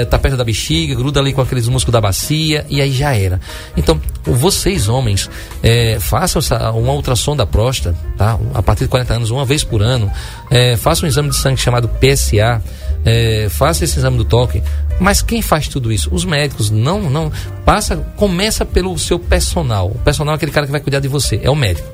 [0.01, 3.41] está perto da bexiga, gruda ali com aqueles músculos da bacia e aí já era.
[3.77, 4.01] Então,
[4.35, 5.31] vocês homens,
[5.63, 6.41] é, façam
[6.75, 8.39] uma ultrassom da próstata, tá?
[8.55, 10.11] A partir de 40 anos, uma vez por ano,
[10.51, 12.63] é, faça um exame de sangue chamado PSA,
[13.05, 14.63] é, faça esse exame do toque.
[15.01, 16.09] Mas quem faz tudo isso?
[16.13, 17.31] Os médicos não, não
[17.65, 19.89] passa, começa pelo seu personal.
[19.89, 21.89] O personal é aquele cara que vai cuidar de você, é o médico.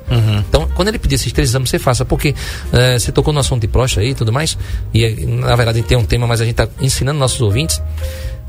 [0.49, 2.33] Então, quando ele pedir esses três exames, você faça, porque
[2.73, 4.57] eh, você tocou no assunto de próstata aí e tudo mais,
[4.93, 7.79] e na verdade tem um tema, mas a gente está ensinando nossos ouvintes,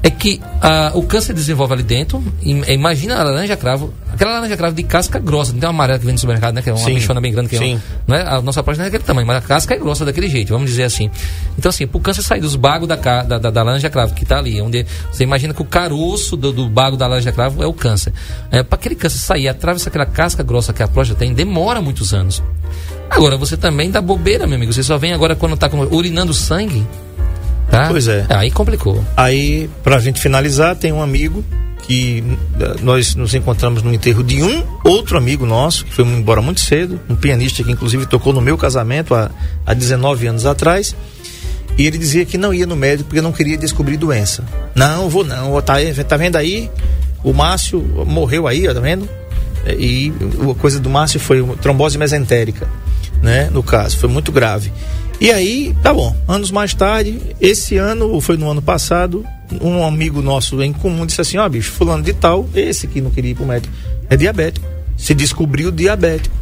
[0.02, 4.56] é que ah, o câncer desenvolve ali dentro, im- imagina a laranja cravo, aquela laranja
[4.56, 6.72] cravo de casca grossa, não tem uma amarela que vem no supermercado, né, que é
[6.72, 6.94] uma Sim.
[6.94, 7.72] bichona bem grande, que é Sim.
[7.74, 8.22] uma, não é?
[8.22, 10.70] A nossa próstata não é daquele tamanho, mas a casca é grossa daquele jeito, vamos
[10.70, 11.10] dizer assim.
[11.58, 14.38] Então, assim, pro câncer sair dos bagos da, da, da, da laranja cravo, que tá
[14.38, 17.72] ali, onde você imagina que o caroço do, do bago da laranja cravo é o
[17.72, 18.12] câncer.
[18.52, 22.14] É, para aquele câncer sair, atravessa aquela casca grossa que a próstata tem, demora muitos
[22.14, 22.42] anos.
[23.10, 24.72] Agora, você também dá bobeira, meu amigo.
[24.72, 26.86] Você só vem agora quando tá com- urinando sangue.
[27.70, 27.88] Tá?
[27.88, 28.26] Pois é.
[28.28, 29.04] Aí complicou.
[29.16, 31.44] Aí, pra gente finalizar, tem um amigo
[31.82, 32.22] que
[32.60, 36.60] eh, nós nos encontramos no enterro de um outro amigo nosso, que foi embora muito
[36.60, 39.30] cedo, um pianista que inclusive tocou no meu casamento há,
[39.64, 40.94] há 19 anos atrás.
[41.78, 44.44] E ele dizia que não ia no médico porque não queria descobrir doença.
[44.74, 45.60] Não, vou não.
[45.60, 45.74] Tá,
[46.08, 46.70] tá vendo aí?
[47.22, 49.08] O Márcio morreu aí, ó, tá vendo?
[49.78, 50.12] E
[50.50, 52.66] a coisa do Márcio foi uma trombose mesentérica,
[53.22, 53.50] né?
[53.52, 54.72] No caso, foi muito grave.
[55.20, 56.14] E aí, tá bom.
[56.28, 59.24] Anos mais tarde, esse ano, ou foi no ano passado,
[59.62, 63.10] um amigo nosso em comum disse assim: Ó, bicho, fulano de tal, esse que não
[63.10, 63.72] queria ir pro médico,
[64.10, 64.66] é diabético.
[64.96, 66.34] Se descobriu diabético.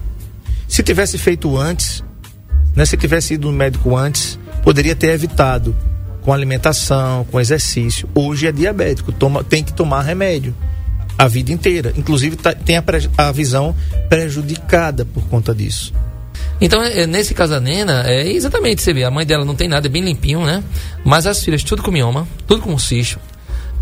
[0.67, 2.03] Se tivesse feito antes,
[2.75, 5.77] né, se tivesse ido no médico antes, poderia ter evitado
[6.23, 8.09] com alimentação, com exercício.
[8.15, 10.55] Hoje é diabético, toma, tem que tomar remédio
[11.17, 11.93] a vida inteira.
[11.97, 12.83] Inclusive tá- tem a,
[13.19, 13.77] a visão
[14.09, 15.93] prejudicada por conta disso.
[16.65, 19.69] Então, é, nesse caso da Nena, é exatamente, você vê, a mãe dela não tem
[19.69, 20.65] nada, é bem limpinho, né?
[21.05, 23.21] Mas as filhas, tudo com mioma, tudo com cisto.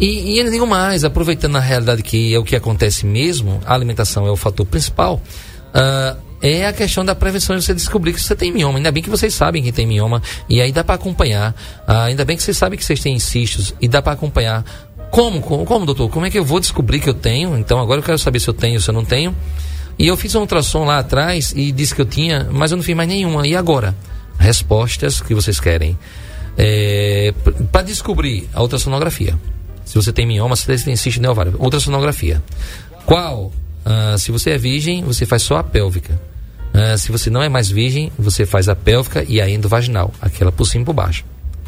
[0.00, 4.26] E, e digo mais, aproveitando a realidade que é o que acontece mesmo, a alimentação
[4.26, 5.22] é o fator principal,
[5.72, 8.80] ah, é a questão da prevenção de você descobrir que você tem mioma.
[8.80, 11.54] Ainda bem que vocês sabem que tem mioma, e aí dá para acompanhar.
[11.86, 14.64] Ah, ainda bem que vocês sabem que vocês têm cistos, e dá para acompanhar.
[15.08, 16.10] Como, como, como, doutor?
[16.10, 17.56] Como é que eu vou descobrir que eu tenho?
[17.56, 19.32] Então agora eu quero saber se eu tenho, se eu não tenho.
[20.02, 22.82] E eu fiz um ultrassom lá atrás e disse que eu tinha, mas eu não
[22.82, 23.46] fiz mais nenhuma.
[23.46, 23.94] E agora?
[24.36, 25.96] Respostas que vocês querem.
[26.58, 27.32] É,
[27.70, 29.38] para descobrir a ultrassonografia.
[29.84, 31.54] Se você tem mioma, se você tem cisto no ovário.
[31.56, 32.42] Ultrassonografia.
[33.06, 33.52] Qual?
[33.84, 36.20] Ah, se você é virgem, você faz só a pélvica.
[36.74, 40.50] Ah, se você não é mais virgem, você faz a pélvica e a endovaginal, aquela
[40.50, 41.24] por cima e por baixo.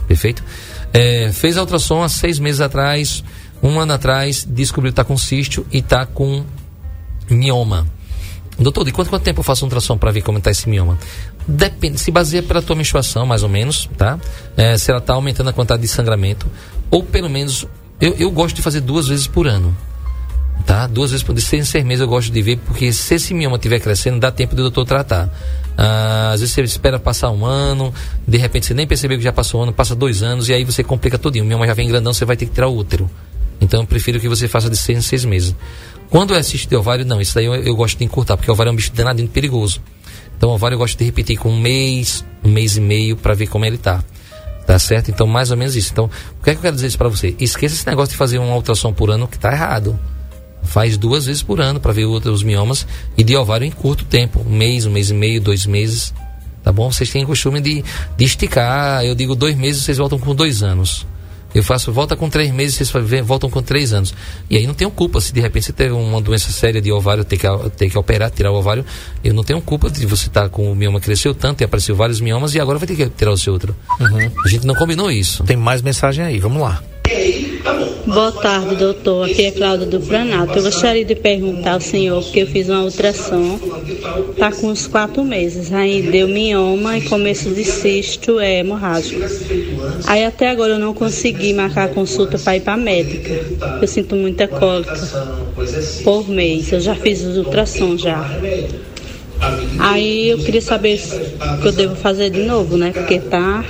[0.09, 0.43] Perfeito?
[0.93, 3.23] É, fez a ultrassom há seis meses atrás,
[3.63, 6.45] um ano atrás, descobriu que está com cisto e está com
[7.31, 7.94] mioma.
[8.59, 10.99] Doutor, de quanto, quanto tempo eu faço um ultrassom para ver como está esse mioma?
[11.47, 14.19] Depende, se baseia pela tua menstruação, mais ou menos, tá?
[14.57, 16.47] É, se ela está aumentando a quantidade de sangramento,
[16.91, 17.67] ou pelo menos,
[18.01, 19.77] eu, eu gosto de fazer duas vezes por ano.
[20.65, 20.87] Tá?
[20.87, 23.35] Duas vezes por de seis em seis meses eu gosto de ver, porque se esse
[23.35, 25.29] mioma estiver crescendo, dá tempo do doutor tratar.
[25.77, 27.93] Ah, às vezes você espera passar um ano,
[28.27, 30.65] de repente você nem percebeu que já passou um ano, passa dois anos, e aí
[30.65, 31.45] você complica todinho.
[31.45, 33.11] O mioma já vem grandão, você vai ter que tirar o útero.
[33.61, 35.55] Então eu prefiro que você faça de seis em seis meses.
[36.11, 38.55] Quando é cisto de ovário, não, isso daí eu, eu gosto de encurtar, porque o
[38.55, 39.81] ovário é um bicho danadinho perigoso.
[40.37, 43.35] Então o ovário eu gosto de repetir com um mês, um mês e meio, para
[43.35, 44.05] ver como ele tá.
[44.67, 45.11] Tá certo?
[45.11, 45.93] Então, mais ou menos isso.
[45.93, 46.07] Então,
[46.41, 47.37] o que é que eu quero dizer isso para você?
[47.39, 49.99] Esqueça esse negócio de fazer uma ultrassom por ano, que tá errado.
[50.63, 52.87] Faz duas vezes por ano para ver outros miomas
[53.17, 56.15] e de ovário em curto tempo, um mês, um mês e meio, dois meses.
[56.63, 56.91] Tá bom?
[56.91, 57.85] Vocês têm costume de,
[58.17, 59.05] de esticar.
[59.05, 61.07] Eu digo dois meses, vocês voltam com dois anos.
[61.55, 64.13] Eu faço volta com três meses, vocês voltam com três anos.
[64.51, 67.25] E aí não tenho culpa se de repente você teve uma doença séria de ovário,
[67.25, 68.85] ter que, ter que operar, tirar o ovário.
[69.23, 72.21] Eu não tenho culpa de você estar com o mioma cresceu tanto e apareceu vários
[72.21, 73.75] miomas e agora vai ter que tirar o seu outro.
[74.45, 75.45] A gente não combinou isso.
[75.45, 76.83] Tem mais mensagem aí, vamos lá.
[78.07, 79.29] Boa tarde, doutor.
[79.29, 80.59] Aqui é Cláudia do Planato.
[80.59, 83.59] Eu gostaria de perguntar ao senhor, porque eu fiz uma ultrassom,
[84.39, 85.73] tá com uns quatro meses.
[85.73, 89.21] Aí deu mioma e começo de cisto é hemorrágico.
[90.07, 93.33] Aí até agora eu não consegui marcar consulta para ir para médica.
[93.81, 94.97] Eu sinto muita cólica
[96.05, 96.73] por mês.
[96.73, 98.25] Eu já fiz os ultrassom já.
[99.79, 101.01] Aí eu queria saber
[101.59, 102.93] o que eu devo fazer de novo, né?
[102.93, 103.65] Porque tá.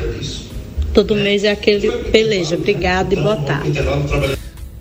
[0.95, 2.55] Todo mês é aquele peleja.
[2.55, 3.81] Obrigada e boa tarde.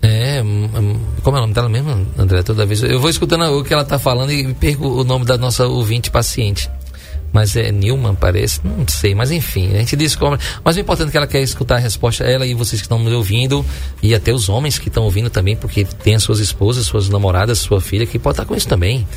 [0.03, 2.43] É, hum, hum, como é o nome dela mesmo, André?
[2.43, 5.37] Toda vez eu vou escutando o que ela tá falando e perco o nome da
[5.37, 6.69] nossa ouvinte paciente.
[7.33, 8.61] Mas é Nilman, parece?
[8.63, 10.39] Não sei, mas enfim, a gente descobre.
[10.63, 12.99] Mas o importante é que ela quer escutar a resposta, ela e vocês que estão
[12.99, 13.65] nos ouvindo,
[14.03, 17.57] e até os homens que estão ouvindo também, porque tem as suas esposas, suas namoradas,
[17.57, 19.07] sua filha, que pode estar com isso também.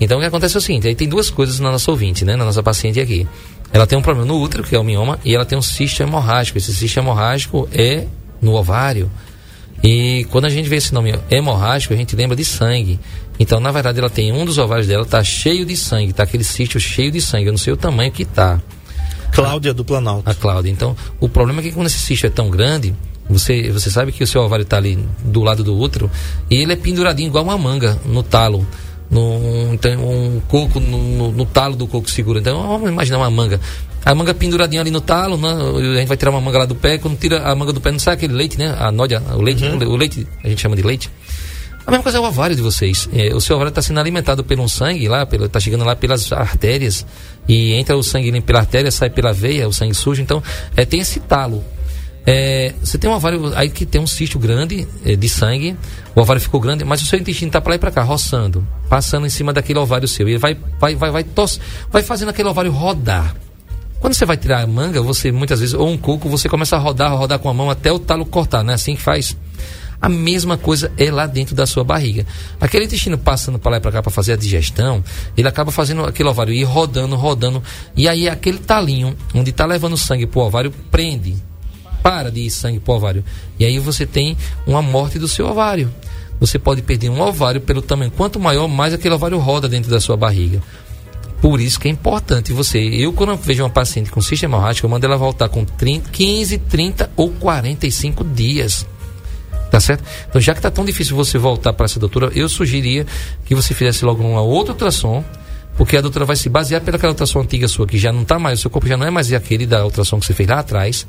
[0.00, 2.34] Então o que acontece é o seguinte: aí tem duas coisas na nossa ouvinte, né?
[2.34, 3.28] Na nossa paciente aqui.
[3.72, 6.02] Ela tem um problema no útero, que é o mioma, e ela tem um cisto
[6.02, 6.58] hemorrágico.
[6.58, 8.06] Esse cisto hemorrágico é
[8.40, 9.10] no ovário.
[9.82, 13.00] E quando a gente vê esse nome hemorrágico, a gente lembra de sangue.
[13.38, 16.44] Então, na verdade, ela tem um dos ovários dela, tá cheio de sangue, tá aquele
[16.44, 17.46] cisto cheio de sangue.
[17.46, 18.60] Eu não sei o tamanho que tá,
[19.32, 20.28] Cláudia do Planalto.
[20.28, 20.70] a Cláudia.
[20.70, 22.94] Então, o problema é que quando esse cisto é tão grande,
[23.28, 26.10] você, você sabe que o seu ovário tá ali do lado do útero,
[26.50, 28.66] e ele é penduradinho igual uma manga no talo.
[29.12, 32.40] No, então, um coco no, no- talo do coco segura.
[32.40, 33.60] Então, vamos imaginar uma manga.
[34.04, 35.50] A manga penduradinha ali no talo, né?
[35.52, 37.92] a gente vai tirar uma manga lá do pé, quando tira a manga do pé,
[37.92, 38.74] não sai aquele leite, né?
[38.80, 41.10] A nódia, o leite, o leite, a gente chama de leite.
[41.86, 43.08] A mesma coisa é o ovário de vocês.
[43.12, 47.04] É, o seu ovário está sendo alimentado pelo sangue lá, está chegando lá pelas artérias
[47.46, 50.22] e entra o sangue pela artéria, sai pela veia, o sangue sujo.
[50.22, 50.42] Então,
[50.74, 51.62] é, tem esse talo.
[52.24, 55.76] É, você tem um ovário aí que tem um cisto grande é, de sangue,
[56.14, 58.66] o ovário ficou grande, mas o seu intestino está para lá e para cá, roçando,
[58.88, 60.28] passando em cima daquele ovário seu.
[60.28, 61.58] E ele vai, vai, vai, vai, tos,
[61.90, 63.34] vai fazendo aquele ovário rodar.
[63.98, 66.78] Quando você vai tirar a manga, você muitas vezes, ou um coco, você começa a
[66.78, 69.36] rodar, rodar com a mão até o talo cortar, não é assim que faz?
[70.00, 72.26] A mesma coisa é lá dentro da sua barriga.
[72.60, 75.04] Aquele intestino passando para lá e para cá para fazer a digestão,
[75.36, 77.62] ele acaba fazendo aquele ovário ir rodando, rodando,
[77.96, 81.36] e aí aquele talinho onde está levando sangue para o ovário prende,
[82.02, 83.24] para de ir sangue para o ovário.
[83.58, 84.36] E aí você tem
[84.66, 85.92] uma morte do seu ovário.
[86.40, 88.10] você pode perder um ovário pelo tamanho.
[88.10, 90.60] Quanto maior, mais aquele ovário roda dentro da sua barriga.
[91.40, 92.78] Por isso que é importante você.
[92.78, 96.10] Eu, quando eu vejo uma paciente com cisto hemorrágico, eu mando ela voltar com 30,
[96.10, 98.86] 15, 30 ou 45 dias.
[99.68, 100.04] Tá certo?
[100.28, 103.06] Então, já que está tão difícil você voltar para essa doutora, eu sugeriria
[103.44, 105.24] que você fizesse logo uma outra ultrassom,
[105.76, 108.58] porque a doutora vai se basear pelaquela ultrassom antiga sua, que já não está mais,
[108.58, 111.06] o seu corpo já não é mais aquele da ultrassom que você fez lá atrás.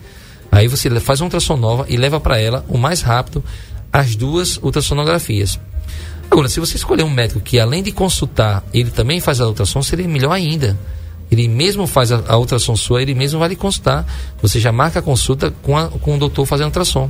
[0.54, 3.44] Aí você faz uma ultrassom nova e leva para ela o mais rápido
[3.92, 5.60] as duas ultrassonografias.
[6.30, 9.82] Agora, se você escolher um médico que além de consultar, ele também faz a ultrassom,
[9.82, 10.78] seria melhor ainda.
[11.32, 14.06] Ele mesmo faz a, a ultrassom sua, ele mesmo vai lhe consultar.
[14.44, 17.10] Você já marca a consulta com, a, com o doutor fazendo ultrassom.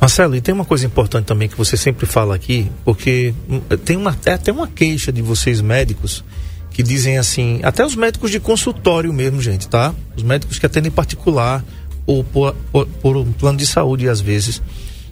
[0.00, 3.96] Marcelo, e tem uma coisa importante também que você sempre fala aqui, porque hum, tem
[3.96, 6.24] uma, é até uma queixa de vocês médicos
[6.72, 9.94] que dizem assim, até os médicos de consultório mesmo, gente, tá?
[10.16, 11.64] Os médicos que atendem particular
[12.06, 14.62] ou por, por, por um plano de saúde às vezes,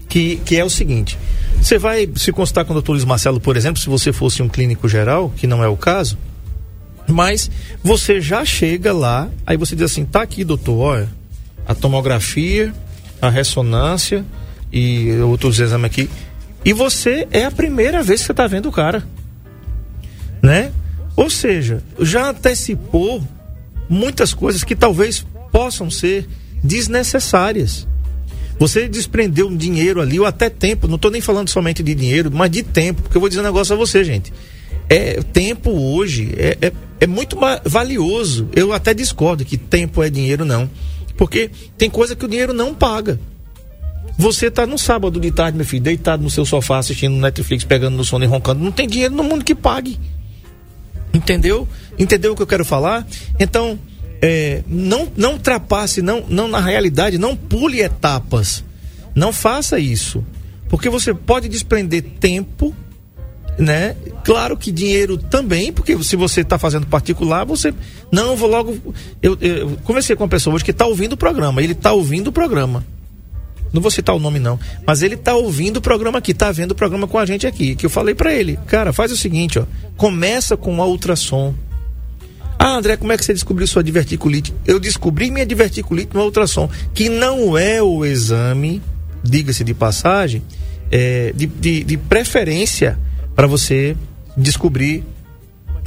[0.09, 1.19] que, que é o seguinte:
[1.61, 4.49] você vai se consultar com o doutor Luiz Marcelo, por exemplo, se você fosse um
[4.49, 6.19] clínico geral, que não é o caso,
[7.07, 7.51] mas
[7.83, 11.09] você já chega lá, aí você diz assim: tá aqui, doutor, olha,
[11.67, 12.75] a tomografia,
[13.21, 14.25] a ressonância
[14.73, 16.11] e outros exames aqui.
[16.65, 19.03] E você é a primeira vez que você está vendo o cara.
[20.43, 20.73] Né?
[21.17, 23.23] Ou seja, já antecipou
[23.89, 26.29] muitas coisas que talvez possam ser
[26.63, 27.87] desnecessárias.
[28.59, 32.31] Você desprendeu um dinheiro ali, ou até tempo, não estou nem falando somente de dinheiro,
[32.33, 34.33] mas de tempo, porque eu vou dizer um negócio a você, gente.
[34.89, 38.49] É, tempo hoje é, é, é muito valioso.
[38.55, 40.69] Eu até discordo que tempo é dinheiro, não.
[41.17, 43.19] Porque tem coisa que o dinheiro não paga.
[44.19, 47.97] Você está no sábado de tarde, meu filho, deitado no seu sofá assistindo Netflix, pegando
[47.97, 48.63] no sono e roncando.
[48.63, 49.99] Não tem dinheiro no mundo que pague.
[51.15, 51.67] Entendeu?
[51.99, 53.07] Entendeu o que eu quero falar?
[53.39, 53.79] Então,
[54.23, 58.63] é, não, não ultrapasse, não, não na realidade, não pule etapas.
[59.15, 60.25] Não faça isso.
[60.69, 62.75] Porque você pode desprender tempo,
[63.59, 63.97] né?
[64.25, 67.75] Claro que dinheiro também, porque se você está fazendo particular, você.
[68.13, 68.77] Não, vou logo.
[69.21, 71.63] Eu, eu conversei com uma pessoa hoje que está ouvindo o programa.
[71.63, 72.85] Ele está ouvindo o programa.
[73.73, 76.73] Não vou citar o nome não, mas ele está ouvindo o programa aqui, está vendo
[76.73, 77.77] o programa com a gente aqui.
[77.77, 79.65] Que eu falei para ele, cara, faz o seguinte, ó,
[79.97, 81.55] começa com a ultrassom
[82.63, 84.53] ah, André, como é que você descobriu sua diverticulite?
[84.67, 88.83] Eu descobri minha diverticulite no ultrassom, que não é o exame,
[89.25, 90.43] diga-se de passagem,
[90.91, 92.99] é, de, de, de preferência
[93.35, 93.97] para você
[94.37, 95.03] descobrir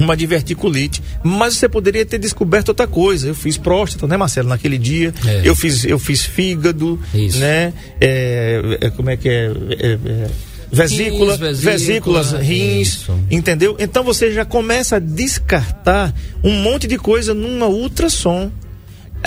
[0.00, 3.28] uma diverticulite, mas você poderia ter descoberto outra coisa.
[3.28, 5.14] Eu fiz próstata, né, Marcelo, naquele dia.
[5.24, 5.42] É.
[5.44, 7.38] Eu fiz, eu fiz fígado, Isso.
[7.38, 7.72] né?
[8.00, 10.30] É, é, como é que é, é, é
[10.74, 13.18] vesícula, rins, vesículas, rins, isso.
[13.30, 13.76] entendeu?
[13.78, 18.50] Então você já começa a descartar um monte de coisa numa ultrassom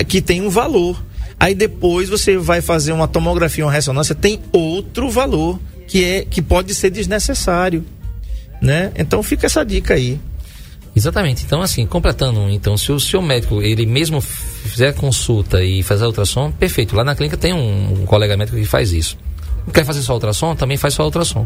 [0.08, 1.02] que tem um valor.
[1.40, 6.42] Aí depois você vai fazer uma tomografia, uma ressonância, tem outro valor que é que
[6.42, 7.86] pode ser desnecessário,
[8.62, 8.92] né?
[8.96, 10.20] Então fica essa dica aí.
[10.96, 11.44] Exatamente.
[11.46, 16.08] Então, assim, completando, então, se o seu médico, ele mesmo fizer consulta e fazer a
[16.08, 16.96] ultrassom, perfeito.
[16.96, 19.16] Lá na clínica tem um, um colega médico que faz isso
[19.74, 21.46] quer fazer só ultrassom, também faz só ultrassom.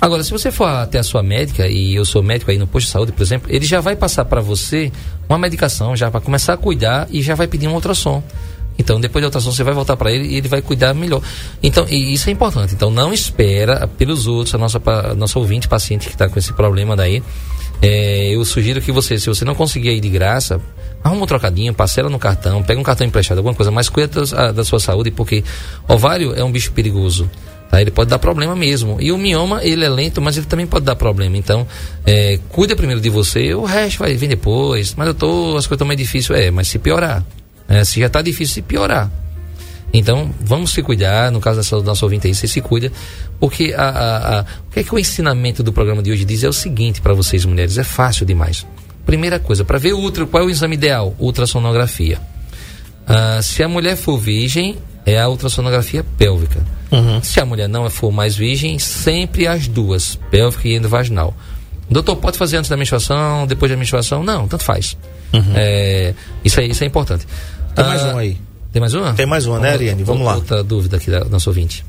[0.00, 2.86] Agora, se você for até a sua médica, e eu sou médico aí no posto
[2.86, 4.90] de saúde, por exemplo, ele já vai passar para você
[5.28, 8.22] uma medicação já para começar a cuidar e já vai pedir um ultrassom.
[8.78, 11.22] Então, depois da ultrassom, você vai voltar para ele e ele vai cuidar melhor.
[11.62, 12.74] Então, isso é importante.
[12.74, 16.52] Então, não espera pelos outros, a nossa, a nossa ouvinte, paciente que está com esse
[16.52, 17.22] problema daí.
[17.80, 20.60] É, eu sugiro que você, se você não conseguir ir de graça,
[21.02, 24.52] arruma um trocadinho, parcela no cartão, pega um cartão emprestado, alguma coisa, mas cuida da,
[24.52, 25.42] da sua saúde, porque
[25.88, 27.28] ovário é um bicho perigoso.
[27.72, 27.80] Tá?
[27.80, 28.98] Ele pode dar problema mesmo.
[29.00, 31.38] E o mioma, ele é lento, mas ele também pode dar problema.
[31.38, 31.66] Então,
[32.04, 34.94] é, cuida primeiro de você, o resto vai vir depois.
[34.94, 36.38] Mas eu tô, as coisas estão mais difíceis.
[36.38, 37.24] É, mas se piorar.
[37.66, 39.10] É, se já está difícil, se piorar.
[39.90, 42.92] Então, vamos se cuidar, no caso dessa nossa ouvinte aí, você se cuida,
[43.40, 46.44] porque a, a, a, o que é que o ensinamento do programa de hoje diz
[46.44, 48.66] é o seguinte para vocês mulheres, é fácil demais.
[49.04, 51.14] Primeira coisa, para ver o útero, qual é o exame ideal?
[51.18, 52.18] Ultrassonografia.
[53.06, 56.60] Ah, se a mulher for virgem, é a ultrassonografia pélvica.
[56.90, 57.22] Uhum.
[57.22, 61.34] Se a mulher não for mais virgem, sempre as duas, pélvica e endovaginal.
[61.90, 64.22] Doutor, pode fazer antes da menstruação, depois da menstruação?
[64.22, 64.96] Não, tanto faz.
[65.32, 65.52] Uhum.
[65.54, 67.26] É, isso, é, isso é importante.
[67.74, 68.38] Tem mais ah, um aí.
[68.72, 69.12] Tem mais uma?
[69.14, 70.02] Tem mais uma, né, Ariane?
[70.02, 70.36] Vamos lá.
[70.36, 71.84] Outra dúvida aqui da nosso ouvinte.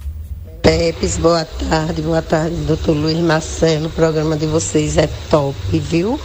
[0.61, 3.87] Pepes, boa tarde, boa tarde, doutor Luiz Marcelo.
[3.87, 6.17] O programa de vocês é top, viu?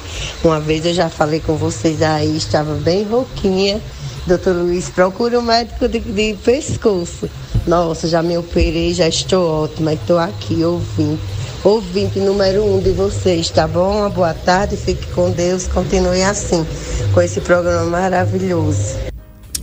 [0.44, 3.80] Uma vez eu já falei com vocês aí, estava bem rouquinha.
[4.28, 7.28] Doutor Luiz, procura um médico de, de pescoço.
[7.66, 11.18] Nossa, já me operei, já estou ótima, estou aqui ouvindo.
[11.64, 13.98] Ouvinte número um de vocês, tá bom?
[14.00, 16.64] Uma boa tarde, fique com Deus, continue assim,
[17.12, 18.96] com esse programa maravilhoso.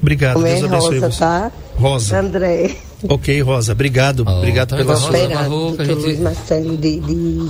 [0.01, 1.19] Obrigado, Deus abençoe Rosa, você.
[1.19, 1.51] tá?
[1.77, 2.19] Rosa.
[2.19, 2.75] André.
[3.07, 4.23] Ok, Rosa, obrigado.
[4.27, 5.11] Oh, obrigado tá pela sua.
[5.11, 7.49] Doutor gente- Luiz Marcelo, de, de,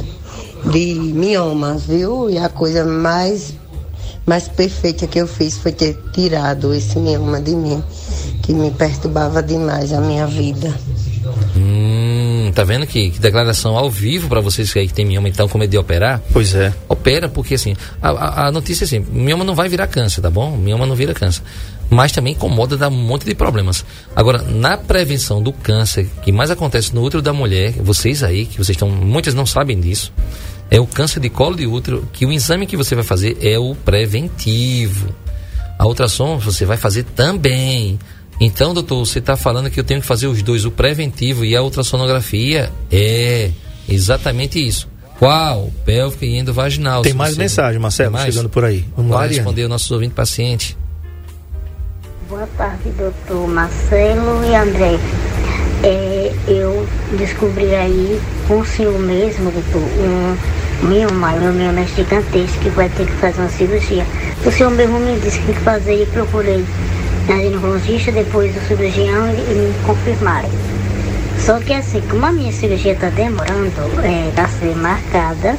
[0.71, 2.29] de miomas, viu?
[2.29, 3.53] E a coisa mais,
[4.25, 7.83] mais perfeita que eu fiz foi ter tirado esse mioma de mim,
[8.41, 10.73] que me perturbava demais a minha vida.
[11.55, 15.29] Hum, tá vendo que, que declaração ao vivo pra vocês que aí que tem mioma
[15.29, 16.21] então com medo de operar?
[16.31, 16.73] Pois é.
[16.87, 20.29] Opera, porque assim, a, a, a notícia é assim, mioma não vai virar câncer, tá
[20.29, 20.55] bom?
[20.57, 21.41] Mioma não vira câncer.
[21.89, 23.85] Mas também incomoda, dá um monte de problemas.
[24.15, 28.57] Agora, na prevenção do câncer, que mais acontece no útero da mulher, vocês aí, que
[28.57, 30.11] vocês estão, muitas não sabem disso,
[30.69, 33.57] é o câncer de colo de útero, que o exame que você vai fazer é
[33.59, 35.13] o preventivo.
[35.77, 37.99] A ultrassom você vai fazer também.
[38.39, 41.55] Então, doutor, você está falando que eu tenho que fazer os dois, o preventivo e
[41.55, 42.71] a ultrassonografia?
[42.91, 43.51] É,
[43.87, 44.89] exatamente isso.
[45.19, 45.71] Qual?
[45.85, 47.01] Pélvica e endovaginal.
[47.01, 48.25] Tem mais você- mensagem, Marcelo, mais?
[48.25, 48.83] chegando por aí.
[48.97, 49.37] Vamos lá, Vai Ariane.
[49.43, 50.77] responder o nosso ouvinte paciente.
[52.27, 54.99] Boa tarde, doutor Marcelo e André.
[55.83, 62.57] É, eu descobri aí com o senhor mesmo, doutor, um mioma, um mioma é gigantesco
[62.59, 64.05] que vai ter que fazer uma cirurgia.
[64.45, 66.65] O senhor mesmo me disse que tem que fazer e procurei
[67.27, 70.49] na ginecologista, depois do cirurgião e, me confirmaram.
[71.39, 73.71] Só que assim, como a minha cirurgia está demorando
[74.03, 75.55] é, a ser marcada,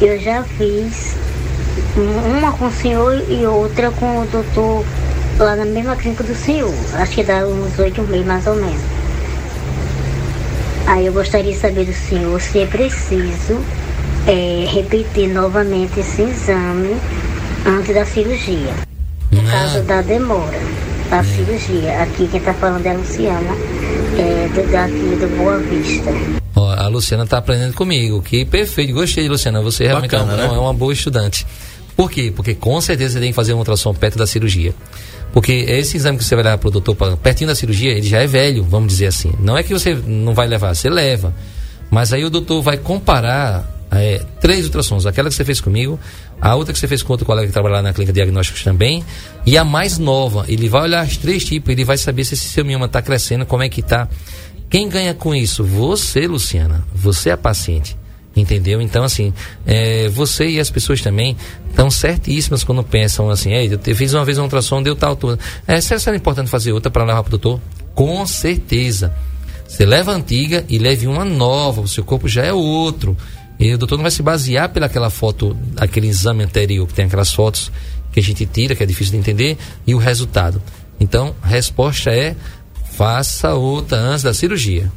[0.00, 1.14] eu já fiz
[1.96, 4.84] um- uma com o senhor e outra com o doutor
[5.38, 6.72] lá na mesma clínica do senhor.
[6.94, 8.80] Acho que dá uns oito meses mais ou menos.
[10.86, 13.60] Aí eu gostaria de saber do senhor se é preciso
[14.26, 16.96] é, repetir novamente esse exame
[17.66, 18.74] antes da cirurgia.
[19.30, 20.60] No caso da demora
[21.12, 22.02] da cirurgia.
[22.02, 23.54] Aqui quem está falando é a Luciana,
[24.18, 26.10] é, do, daqui do Boa Vista.
[26.56, 29.60] Ó, a Luciana está aprendendo comigo, que perfeito, gostei, Luciana.
[29.60, 30.54] Você realmente é, Bacana, uma, né?
[30.56, 31.46] é uma boa estudante.
[31.94, 32.32] Por quê?
[32.34, 34.74] Porque com certeza você tem que fazer uma ultrassom perto da cirurgia.
[35.32, 38.20] Porque esse exame que você vai levar para o doutor pertinho da cirurgia, ele já
[38.20, 39.32] é velho, vamos dizer assim.
[39.40, 41.34] Não é que você não vai levar, você leva.
[41.90, 45.06] Mas aí o doutor vai comparar é, três ultrassons.
[45.06, 45.98] Aquela que você fez comigo,
[46.40, 48.62] a outra que você fez com outro colega que trabalha lá na clínica de diagnósticos
[48.62, 49.04] também,
[49.46, 50.44] e a mais nova.
[50.48, 53.46] Ele vai olhar as três tipos, ele vai saber se esse seu mioma está crescendo,
[53.46, 54.08] como é que está.
[54.68, 55.64] Quem ganha com isso?
[55.64, 56.84] Você, Luciana.
[56.94, 57.96] Você é a paciente.
[58.34, 58.80] Entendeu?
[58.80, 59.32] Então, assim,
[59.66, 61.36] é, você e as pessoas também
[61.68, 65.38] estão certíssimas quando pensam assim, Ei, eu fiz uma vez um ultrassom, deu tal altura.
[65.66, 67.60] É, será que será importante fazer outra para levar para o doutor?
[67.94, 69.14] Com certeza.
[69.68, 73.16] Você leva a antiga e leve uma nova, o seu corpo já é outro.
[73.58, 77.32] E o doutor não vai se basear pelaquela foto, aquele exame anterior, que tem aquelas
[77.32, 77.70] fotos
[78.12, 79.56] que a gente tira, que é difícil de entender,
[79.86, 80.60] e o resultado.
[80.98, 82.34] Então, a resposta é:
[82.92, 84.90] faça outra antes da cirurgia.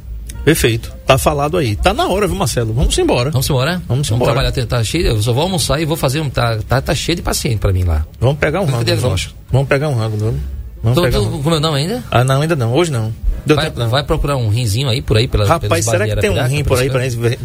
[0.46, 0.92] Perfeito.
[1.04, 1.74] Tá falado aí.
[1.74, 2.72] Tá na hora, viu, Marcelo?
[2.72, 3.32] Vamos embora.
[3.32, 3.82] Vamos embora?
[3.88, 4.30] Vamos embora.
[4.32, 6.30] trabalhar, tá- tá cheio, eu só vou almoçar e vou fazer um.
[6.30, 8.06] Tá, tá, tá cheio de paciente pra mim lá.
[8.20, 8.84] Vamos pegar um rango.
[9.00, 10.40] Vamos, vamos pegar um rango, vamos.
[10.94, 11.42] Vamos pegar tô um rango.
[11.42, 12.04] com meu nome ainda?
[12.10, 12.72] Ah, não, ainda não.
[12.72, 13.12] Hoje não.
[13.44, 13.88] Deu Vai, tempo não.
[13.88, 16.78] vai procurar um rinzinho aí por aí pela Rapaz, será que tem um rim por
[16.78, 17.38] aí pra gente ver?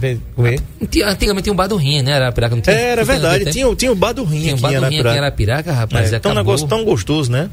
[1.12, 2.16] Antigamente tinha um bar do rim, né?
[2.16, 2.76] Arapiraca não tinha.
[2.76, 3.46] Era Não verdade.
[3.46, 3.52] não?
[3.52, 5.18] Tinha, tinha o bar do rim um aqui em em Arapiraca.
[5.20, 6.12] Arapiraca, rapaz.
[6.14, 7.50] É, tão um negócio tão gostoso, né?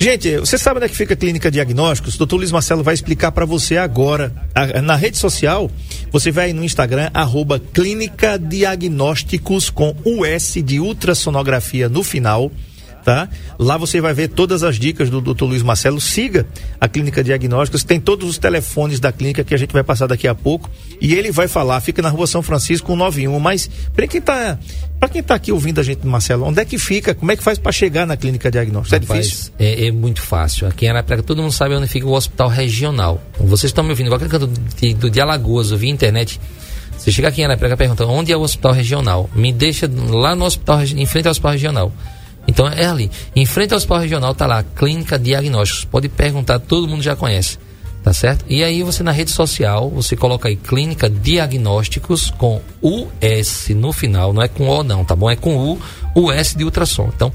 [0.00, 2.16] Gente, você sabe onde é que fica a Clínica Diagnósticos?
[2.16, 4.32] Doutor Luiz Marcelo vai explicar para você agora.
[4.52, 5.70] A- na rede social,
[6.10, 12.50] você vai no Instagram, arroba Clínica Diagnósticos com US de ultrassonografia no final.
[13.04, 13.28] Tá?
[13.58, 15.44] Lá você vai ver todas as dicas do Dr.
[15.44, 16.00] Luiz Marcelo.
[16.00, 16.46] Siga
[16.80, 20.28] a Clínica Diagnósticos, tem todos os telefones da clínica que a gente vai passar daqui
[20.28, 20.70] a pouco.
[21.00, 23.38] E ele vai falar, fica na rua São Francisco 191.
[23.40, 24.56] Mas para quem tá,
[25.00, 27.12] para quem tá aqui ouvindo a gente, Marcelo, onde é que fica?
[27.12, 28.92] Como é que faz para chegar na Clínica Diagnósticos?
[28.92, 29.52] É difícil?
[29.58, 30.68] É, é muito fácil.
[30.68, 33.20] Aqui em Arapiraca todo mundo sabe onde fica o hospital regional.
[33.40, 36.40] Vocês estão me ouvindo, igual aquele canto de, do, de Alagoas, eu vi na internet.
[36.96, 39.28] Você chega aqui em Arapiraca e pergunta onde é o hospital regional.
[39.34, 41.92] Me deixa lá no hospital, em frente ao hospital regional.
[42.46, 43.10] Então é ali.
[43.34, 45.84] Em frente ao hospital regional tá lá, Clínica Diagnósticos.
[45.84, 47.58] Pode perguntar, todo mundo já conhece.
[48.02, 48.44] Tá certo?
[48.48, 54.32] E aí você na rede social, você coloca aí Clínica Diagnósticos com US no final,
[54.32, 55.30] não é com O não, tá bom?
[55.30, 55.80] É com U,
[56.16, 57.12] US de ultrassom.
[57.14, 57.32] Então,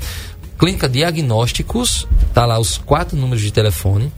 [0.59, 4.11] Clínica Diagnósticos, tá lá os quatro números de telefone.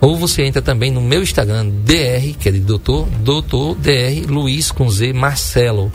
[0.00, 4.72] Ou você entra também no meu Instagram, DR, que é de doutor, doutor DR Luiz
[4.72, 5.92] com Z Marcelo.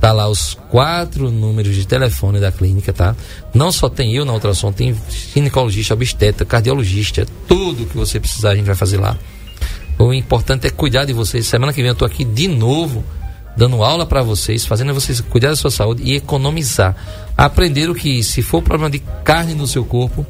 [0.00, 3.16] Tá lá os quatro números de telefone da clínica, tá?
[3.54, 4.94] Não só tem eu na ultrassom, tem
[5.34, 9.16] ginecologista, obstetra, cardiologista, tudo que você precisar a gente vai fazer lá.
[9.98, 11.46] O importante é cuidar de vocês.
[11.46, 13.02] Semana que vem eu tô aqui de novo,
[13.56, 16.94] dando aula para vocês, fazendo vocês cuidar da sua saúde e economizar.
[17.36, 20.26] Aprenderam que se for problema de carne no seu corpo,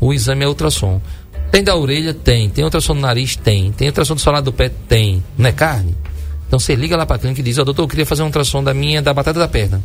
[0.00, 1.00] o exame é ultrassom.
[1.50, 2.14] Tem da orelha?
[2.14, 2.48] Tem.
[2.48, 3.36] Tem ultrassom do nariz?
[3.36, 3.70] Tem.
[3.72, 4.70] Tem ultrassom do solar do pé?
[4.88, 5.22] Tem.
[5.36, 5.94] Não é carne?
[6.50, 8.26] Então você liga lá para a clínica e diz: Ó, doutor, eu queria fazer um
[8.26, 9.80] ultrassom da minha, da batata da perna.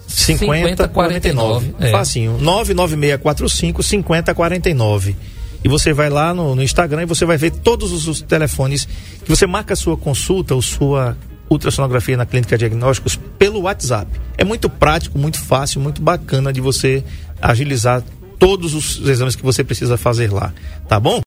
[0.10, 1.76] 50 49.
[1.80, 1.92] É.
[1.92, 2.38] Facinho.
[2.40, 5.16] 99645 5049.
[5.64, 8.88] E você vai lá no, no, Instagram e você vai ver todos os, os, telefones
[9.24, 11.18] que você marca a sua consulta ou sua
[11.50, 14.10] ultrassonografia na clínica diagnósticos pelo WhatsApp.
[14.38, 17.04] É muito prático, muito fácil, muito bacana de você
[17.42, 18.04] agilizar
[18.38, 20.54] todos os exames que você precisa fazer lá,
[20.88, 21.22] tá bom?